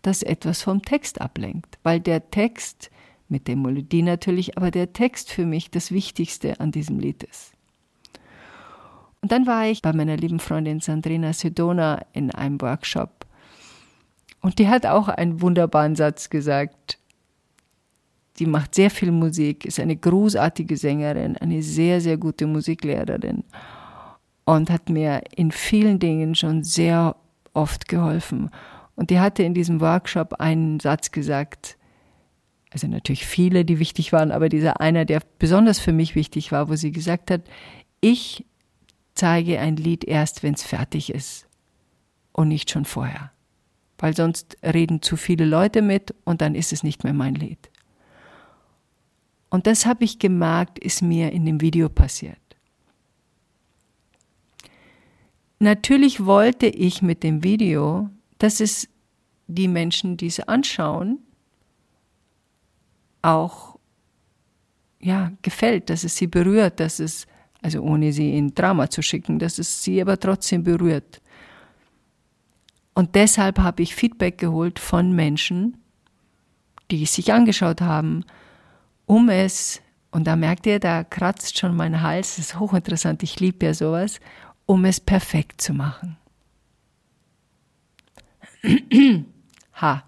dass 0.02 0.24
etwas 0.24 0.62
vom 0.62 0.82
Text 0.82 1.22
ablenkt, 1.22 1.80
weil 1.84 2.00
der 2.00 2.30
Text, 2.30 2.92
mit 3.30 3.48
der 3.48 3.56
Melodie 3.56 4.04
natürlich, 4.04 4.58
aber 4.58 4.72
der 4.72 4.94
Text 4.94 5.32
für 5.32 5.46
mich 5.46 5.72
das 5.72 5.92
Wichtigste 5.92 6.60
an 6.60 6.72
diesem 6.72 7.00
Lied 7.00 7.24
ist. 7.24 7.57
Und 9.22 9.32
dann 9.32 9.48
war 9.48 9.66
ich 9.68 9.82
bei 9.82 9.94
meiner 9.94 10.18
lieben 10.18 10.40
Freundin 10.40 10.80
Sandrina 10.80 11.34
Sedona 11.34 12.02
in 12.14 12.32
einem 12.32 12.62
Workshop. 12.62 13.26
Und 14.42 14.60
die 14.60 14.68
hat 14.68 14.86
auch 14.86 15.08
einen 15.08 15.42
wunderbaren 15.42 15.96
Satz 15.96 16.30
gesagt 16.30 17.00
die 18.40 18.46
macht 18.46 18.76
sehr 18.76 18.90
viel 18.90 19.12
Musik, 19.12 19.66
ist 19.66 19.80
eine 19.80 19.96
großartige 19.96 20.78
Sängerin, 20.78 21.38
eine 21.38 21.62
sehr, 21.62 22.02
sehr 22.02 22.18
gute 22.18 22.46
Musiklehrerin 22.46 23.44
und 24.46 24.70
hat 24.70 24.90
mir 24.90 25.22
in 25.36 25.52
vielen 25.52 26.00
Dingen 26.00 26.36
schon 26.36 26.64
sehr 26.64 27.16
oft 27.54 27.88
geholfen. 27.88 28.50
Und 28.96 29.10
die 29.10 29.20
hatte 29.20 29.44
in 29.44 29.54
diesem 29.54 29.82
Workshop 29.82 30.36
einen 30.40 30.80
Satz 30.80 31.12
gesagt, 31.12 31.78
also 32.72 32.88
natürlich 32.88 33.26
viele, 33.26 33.66
die 33.66 33.80
wichtig 33.80 34.14
waren, 34.14 34.32
aber 34.32 34.50
dieser 34.50 34.82
einer, 34.82 35.06
der 35.06 35.22
besonders 35.40 35.80
für 35.80 35.94
mich 35.94 36.16
wichtig 36.16 36.52
war, 36.52 36.70
wo 36.70 36.76
sie 36.76 36.92
gesagt 36.92 37.32
hat, 37.32 37.42
ich 38.02 38.46
zeige 39.18 39.60
ein 39.60 39.76
Lied 39.76 40.04
erst, 40.04 40.44
wenn 40.44 40.54
es 40.54 40.64
fertig 40.64 41.14
ist 41.14 41.48
und 42.32 42.48
nicht 42.48 42.70
schon 42.70 42.86
vorher. 42.86 43.32
Weil 43.98 44.16
sonst 44.16 44.58
reden 44.64 45.02
zu 45.02 45.18
viele 45.18 45.46
Leute 45.46 45.82
mit 45.82 46.14
und 46.24 46.42
dann 46.42 46.56
ist 46.56 46.72
es 46.72 46.84
nicht 46.84 47.04
mehr 47.04 47.14
mein 47.14 47.36
Lied. 47.36 47.70
Und 49.50 49.66
das 49.66 49.86
habe 49.86 50.04
ich 50.04 50.20
gemerkt, 50.20 50.78
ist 50.78 51.02
mir 51.02 51.32
in 51.32 51.46
dem 51.46 51.62
Video 51.62 51.90
passiert. 51.90 52.38
Natürlich 55.60 56.26
wollte 56.26 56.68
ich 56.68 57.02
mit 57.02 57.24
dem 57.24 57.44
Video, 57.44 58.10
dass 58.38 58.60
es 58.60 58.88
die 59.48 59.68
Menschen, 59.68 60.18
die 60.18 60.28
es 60.28 60.40
anschauen, 60.42 61.20
auch 63.22 63.78
ja, 65.00 65.32
gefällt, 65.42 65.90
dass 65.90 66.04
es 66.04 66.18
sie 66.18 66.28
berührt, 66.28 66.80
dass 66.80 67.00
es, 67.00 67.28
also 67.62 67.82
ohne 67.82 68.14
sie 68.14 68.38
in 68.38 68.54
Drama 68.54 68.90
zu 68.90 69.02
schicken, 69.02 69.40
dass 69.40 69.58
es 69.58 69.84
sie 69.84 70.02
aber 70.02 70.20
trotzdem 70.20 70.64
berührt. 70.64 71.22
Und 72.94 73.16
deshalb 73.16 73.60
habe 73.60 73.84
ich 73.84 73.96
Feedback 73.96 74.38
geholt 74.38 74.80
von 74.80 75.12
Menschen, 75.12 75.78
die 76.90 77.04
es 77.04 77.14
sich 77.14 77.34
angeschaut 77.34 77.82
haben, 77.82 78.24
um 79.06 79.30
es, 79.30 79.82
und 80.12 80.26
da 80.26 80.36
merkt 80.36 80.66
ihr, 80.66 80.80
da 80.80 81.04
kratzt 81.04 81.58
schon 81.58 81.76
mein 81.76 82.02
Hals, 82.02 82.38
das 82.38 82.46
ist 82.46 82.60
hochinteressant, 82.60 83.24
ich 83.24 83.40
liebe 83.40 83.66
ja 83.66 83.74
sowas, 83.74 84.20
um 84.66 84.86
es 84.86 85.00
perfekt 85.00 85.62
zu 85.62 85.74
machen. 85.74 86.18
ha. 89.74 90.04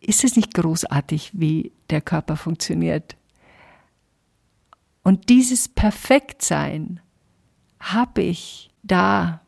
Ist 0.00 0.24
es 0.24 0.36
nicht 0.36 0.54
großartig, 0.54 1.32
wie 1.34 1.72
der 1.90 2.00
Körper 2.00 2.36
funktioniert? 2.36 3.16
Und 5.06 5.28
dieses 5.28 5.68
Perfektsein 5.68 6.98
habe 7.78 8.22
ich 8.22 8.70
da 8.82 9.40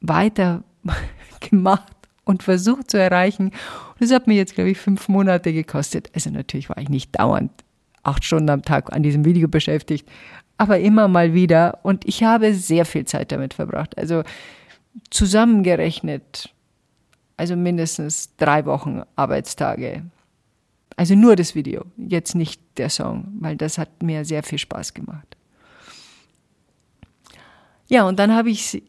weiter 0.00 0.64
gemacht 1.48 1.92
und 2.24 2.42
versucht 2.42 2.90
zu 2.90 2.98
erreichen. 2.98 3.50
Und 3.50 4.00
das 4.00 4.10
hat 4.10 4.26
mir 4.26 4.34
jetzt, 4.34 4.56
glaube 4.56 4.70
ich, 4.70 4.78
fünf 4.78 5.08
Monate 5.08 5.52
gekostet. 5.52 6.10
Also 6.12 6.30
natürlich 6.30 6.68
war 6.70 6.78
ich 6.78 6.88
nicht 6.88 7.16
dauernd 7.16 7.52
acht 8.02 8.24
Stunden 8.24 8.50
am 8.50 8.62
Tag 8.62 8.92
an 8.92 9.04
diesem 9.04 9.24
Video 9.24 9.46
beschäftigt, 9.46 10.08
aber 10.58 10.80
immer 10.80 11.06
mal 11.06 11.34
wieder. 11.34 11.78
Und 11.84 12.04
ich 12.08 12.24
habe 12.24 12.52
sehr 12.52 12.84
viel 12.84 13.04
Zeit 13.04 13.30
damit 13.30 13.54
verbracht. 13.54 13.96
Also 13.96 14.24
zusammengerechnet, 15.10 16.52
also 17.36 17.54
mindestens 17.54 18.34
drei 18.38 18.66
Wochen 18.66 19.02
Arbeitstage. 19.14 20.02
Also 20.96 21.14
nur 21.14 21.36
das 21.36 21.54
Video, 21.54 21.84
jetzt 21.96 22.34
nicht 22.34 22.60
der 22.76 22.90
Song, 22.90 23.28
weil 23.40 23.56
das 23.56 23.78
hat 23.78 24.02
mir 24.02 24.24
sehr 24.24 24.42
viel 24.42 24.58
Spaß 24.58 24.94
gemacht. 24.94 25.36
Ja, 27.88 28.06
und 28.06 28.18
dann 28.18 28.34
habe 28.34 28.50
ich 28.50 28.74
es 28.74 28.82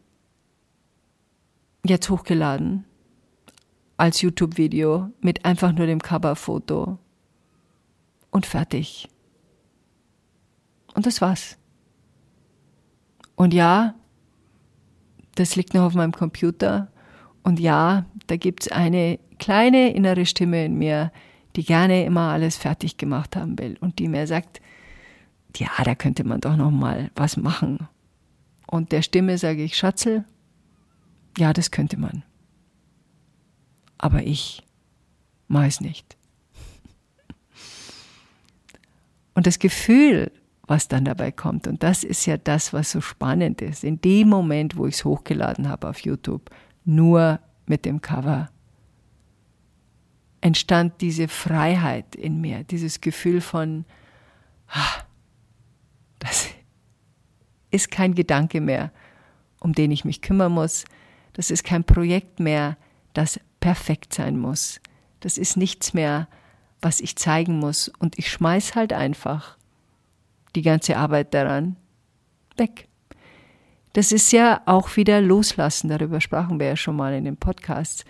jetzt 1.83 2.09
hochgeladen 2.09 2.85
als 3.97 4.21
YouTube-Video 4.21 5.11
mit 5.21 5.45
einfach 5.45 5.73
nur 5.73 5.85
dem 5.85 6.01
Coverfoto. 6.01 6.97
Und 8.31 8.45
fertig. 8.45 9.09
Und 10.95 11.05
das 11.05 11.21
war's. 11.21 11.57
Und 13.35 13.53
ja, 13.53 13.95
das 15.35 15.55
liegt 15.55 15.73
noch 15.73 15.83
auf 15.83 15.93
meinem 15.95 16.13
Computer. 16.13 16.91
Und 17.43 17.59
ja, 17.59 18.05
da 18.27 18.37
gibt's 18.37 18.67
eine 18.69 19.19
kleine 19.39 19.93
innere 19.93 20.25
Stimme 20.25 20.65
in 20.65 20.75
mir, 20.77 21.11
die 21.55 21.63
gerne 21.63 22.05
immer 22.05 22.31
alles 22.31 22.57
fertig 22.57 22.97
gemacht 22.97 23.35
haben 23.35 23.57
will 23.59 23.77
und 23.81 23.99
die 23.99 24.07
mir 24.07 24.27
sagt, 24.27 24.61
ja, 25.57 25.69
da 25.83 25.95
könnte 25.95 26.23
man 26.23 26.41
doch 26.41 26.55
noch 26.55 26.71
mal 26.71 27.11
was 27.15 27.37
machen. 27.37 27.87
Und 28.67 28.91
der 28.91 29.01
Stimme 29.01 29.37
sage 29.37 29.63
ich, 29.63 29.75
Schatzel, 29.75 30.23
ja, 31.37 31.51
das 31.51 31.71
könnte 31.71 31.97
man 31.97 32.23
aber 34.01 34.23
ich 34.23 34.63
mache 35.47 35.67
es 35.67 35.79
nicht. 35.79 36.17
Und 39.33 39.47
das 39.47 39.59
Gefühl, 39.59 40.31
was 40.67 40.87
dann 40.87 41.05
dabei 41.05 41.31
kommt, 41.31 41.67
und 41.67 41.83
das 41.83 42.03
ist 42.03 42.25
ja 42.25 42.37
das, 42.37 42.73
was 42.73 42.91
so 42.91 42.99
spannend 42.99 43.61
ist, 43.61 43.83
in 43.83 44.01
dem 44.01 44.27
Moment, 44.27 44.75
wo 44.75 44.87
ich 44.87 44.95
es 44.95 45.05
hochgeladen 45.05 45.69
habe 45.69 45.87
auf 45.87 45.99
YouTube, 45.99 46.49
nur 46.83 47.39
mit 47.65 47.85
dem 47.85 48.01
Cover, 48.01 48.49
entstand 50.41 51.01
diese 51.01 51.27
Freiheit 51.27 52.15
in 52.15 52.41
mir, 52.41 52.63
dieses 52.63 52.99
Gefühl 53.01 53.41
von, 53.41 53.85
ah, 54.67 55.03
das 56.19 56.49
ist 57.69 57.91
kein 57.91 58.15
Gedanke 58.15 58.59
mehr, 58.59 58.91
um 59.59 59.73
den 59.73 59.91
ich 59.91 60.03
mich 60.03 60.21
kümmern 60.21 60.51
muss, 60.51 60.85
das 61.33 61.51
ist 61.51 61.63
kein 61.63 61.83
Projekt 61.83 62.39
mehr, 62.39 62.77
das 63.13 63.39
perfekt 63.59 64.13
sein 64.13 64.37
muss. 64.37 64.81
Das 65.21 65.37
ist 65.37 65.55
nichts 65.55 65.93
mehr, 65.93 66.27
was 66.81 66.99
ich 66.99 67.15
zeigen 67.15 67.59
muss. 67.59 67.87
Und 67.87 68.17
ich 68.17 68.29
schmeiß 68.29 68.75
halt 68.75 68.91
einfach 68.91 69.57
die 70.55 70.63
ganze 70.63 70.97
Arbeit 70.97 71.33
daran 71.33 71.77
weg. 72.57 72.87
Das 73.93 74.11
ist 74.11 74.31
ja 74.31 74.61
auch 74.65 74.95
wieder 74.95 75.21
Loslassen, 75.21 75.89
darüber 75.89 76.21
sprachen 76.21 76.59
wir 76.59 76.67
ja 76.67 76.75
schon 76.75 76.95
mal 76.95 77.13
in 77.13 77.25
den 77.25 77.37
Podcasts. 77.37 78.05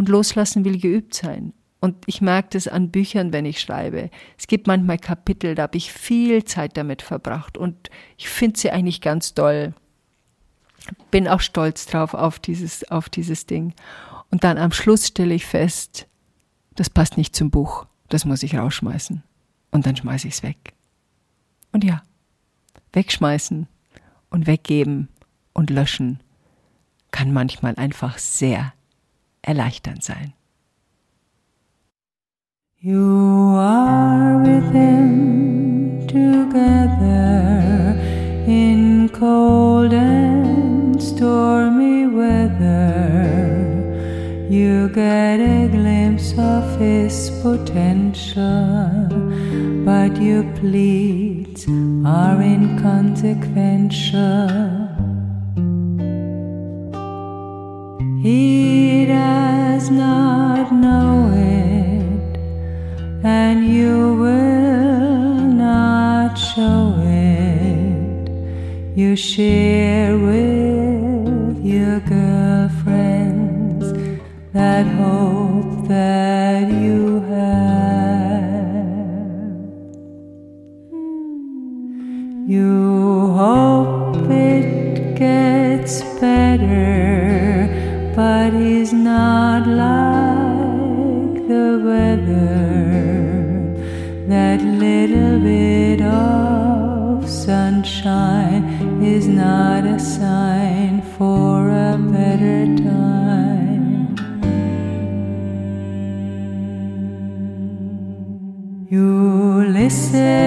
Und 0.00 0.08
Loslassen 0.08 0.64
will 0.64 0.78
geübt 0.78 1.12
sein. 1.12 1.52
Und 1.78 1.94
ich 2.06 2.22
merke 2.22 2.48
das 2.52 2.66
an 2.66 2.90
Büchern, 2.90 3.34
wenn 3.34 3.44
ich 3.44 3.60
schreibe. 3.60 4.08
Es 4.38 4.46
gibt 4.46 4.66
manchmal 4.66 4.96
Kapitel, 4.96 5.54
da 5.54 5.64
habe 5.64 5.76
ich 5.76 5.92
viel 5.92 6.42
Zeit 6.46 6.78
damit 6.78 7.02
verbracht 7.02 7.58
und 7.58 7.90
ich 8.16 8.30
finde 8.30 8.58
sie 8.58 8.70
eigentlich 8.70 9.02
ganz 9.02 9.34
toll. 9.34 9.74
Bin 11.10 11.28
auch 11.28 11.40
stolz 11.42 11.84
drauf 11.84 12.14
auf 12.14 12.38
dieses, 12.38 12.90
auf 12.90 13.10
dieses 13.10 13.44
Ding. 13.44 13.74
Und 14.30 14.42
dann 14.42 14.56
am 14.56 14.72
Schluss 14.72 15.08
stelle 15.08 15.34
ich 15.34 15.44
fest, 15.44 16.06
das 16.76 16.88
passt 16.88 17.18
nicht 17.18 17.36
zum 17.36 17.50
Buch. 17.50 17.84
Das 18.08 18.24
muss 18.24 18.42
ich 18.42 18.56
rausschmeißen. 18.56 19.22
Und 19.70 19.84
dann 19.84 19.96
schmeiße 19.96 20.28
ich 20.28 20.34
es 20.36 20.42
weg. 20.42 20.72
Und 21.72 21.84
ja, 21.84 22.00
wegschmeißen 22.94 23.68
und 24.30 24.46
weggeben 24.46 25.10
und 25.52 25.68
löschen 25.68 26.22
kann 27.10 27.34
manchmal 27.34 27.74
einfach 27.76 28.16
sehr 28.16 28.72
erleichternd 29.42 30.02
sein. 30.02 30.32
You 32.82 33.56
are 33.56 34.42
with 34.42 34.72
him 34.72 36.06
together 36.06 37.94
in 38.46 39.10
cold 39.10 39.92
and 39.92 41.02
stormy 41.02 42.06
weather. 42.06 43.26
You 44.48 44.88
get 44.88 45.40
a 45.40 45.68
glimpse 45.68 46.32
of 46.38 46.78
his 46.78 47.30
potential, 47.42 49.08
but 49.84 50.16
your 50.20 50.44
pleads 50.54 51.66
are 52.04 52.40
inconsequential. 52.40 54.48
He 58.22 58.59
does 59.80 59.90
not 59.90 60.70
know 60.72 61.32
it, 61.32 62.36
and 63.24 63.66
you 63.66 64.14
will 64.14 65.40
not 65.66 66.34
show 66.34 66.94
it. 66.98 68.28
You 68.94 69.16
share 69.16 70.18
with 70.18 71.64
your 71.64 72.00
girlfriends 72.00 73.86
that 74.52 74.84
hope 75.00 75.88
that 75.88 76.70
you 76.70 77.19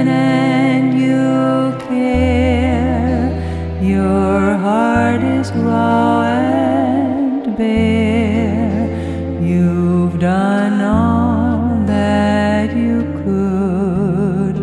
and 0.08 1.00
you 1.00 1.78
care, 1.88 3.30
your 3.82 4.56
heart 4.58 5.24
is 5.24 5.52
raw 5.54 6.24
bear. 7.58 9.42
You've 9.42 10.20
done 10.20 10.82
all 10.82 11.86
that 11.86 12.76
you 12.76 13.02
could, 13.24 14.56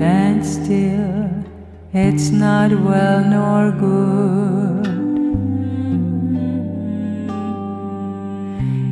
and 0.00 0.44
still 0.44 1.28
it's 1.92 2.30
not 2.30 2.70
well 2.72 3.24
nor 3.24 3.70
good. 3.72 4.92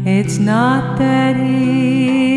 It's 0.06 0.38
not 0.38 0.98
that 0.98 1.36
he 1.36 2.29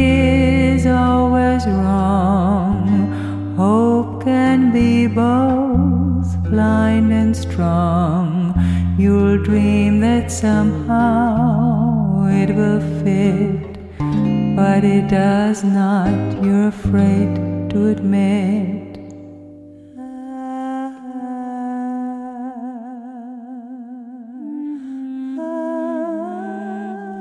strong. 7.54 8.54
You'll 8.98 9.38
dream 9.44 10.00
that 10.00 10.32
somehow 10.32 12.26
it 12.42 12.56
will 12.56 12.82
fit, 13.04 13.78
but 14.56 14.84
it 14.84 15.08
does 15.08 15.64
not, 15.64 16.10
you're 16.44 16.70
afraid 16.70 17.30
to 17.72 17.88
admit. 17.90 18.98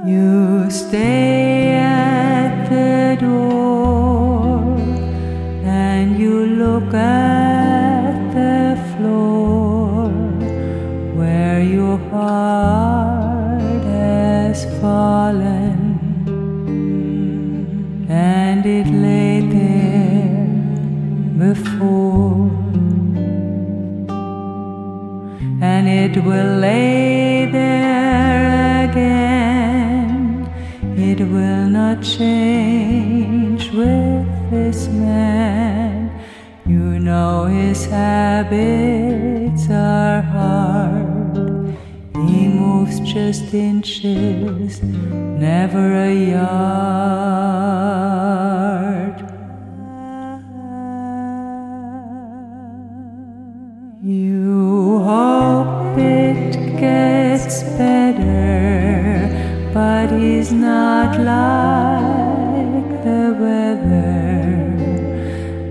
You 0.07 0.71
stay 0.71 1.42
heart 12.23 13.83
has 13.85 14.65
fallen 14.81 15.79
and 18.09 18.65
it 18.79 18.89
lay 19.05 19.41
there 19.57 20.47
before. 21.47 22.51
And 25.73 25.85
it 26.03 26.15
will 26.27 26.53
lay 26.59 27.47
there 27.47 28.87
again. 28.87 30.13
It 31.11 31.21
will 31.35 31.67
not 31.81 32.03
change 32.03 33.63
with 33.81 34.29
this 34.51 34.89
man. 34.89 36.11
You 36.67 36.87
know 37.09 37.47
his 37.47 37.81
habits 37.87 38.92
just 43.13 43.53
inches 43.53 44.83
never 44.83 45.87
a 46.09 46.15
yard 46.15 47.53
You 54.03 55.01
hope 55.05 55.99
it 55.99 56.57
gets 56.81 57.63
better, 57.79 59.29
but 59.75 60.11
he's 60.11 60.51
not 60.51 61.19
like 61.19 62.89
the 63.05 63.37
weather. 63.39 64.57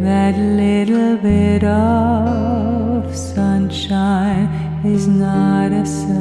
That 0.02 0.38
little 0.38 1.18
bit 1.18 1.64
of 1.64 3.16
sunshine 3.16 4.48
is 4.86 5.08
not 5.08 5.72
a 5.72 5.86
sign 5.86 6.21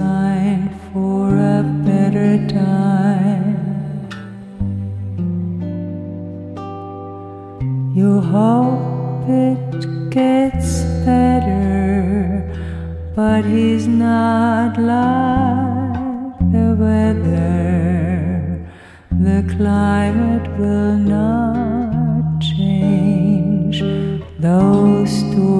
hope 8.31 9.29
it 9.29 10.11
gets 10.11 10.83
better, 11.05 12.47
but 13.17 13.45
he's 13.45 13.89
not 13.89 14.79
like 14.79 16.39
the 16.53 16.77
weather. 16.79 18.65
The 19.11 19.43
climate 19.57 20.49
will 20.59 20.97
not 20.97 22.41
change, 22.41 23.83
those 24.39 25.11
storms 25.11 25.60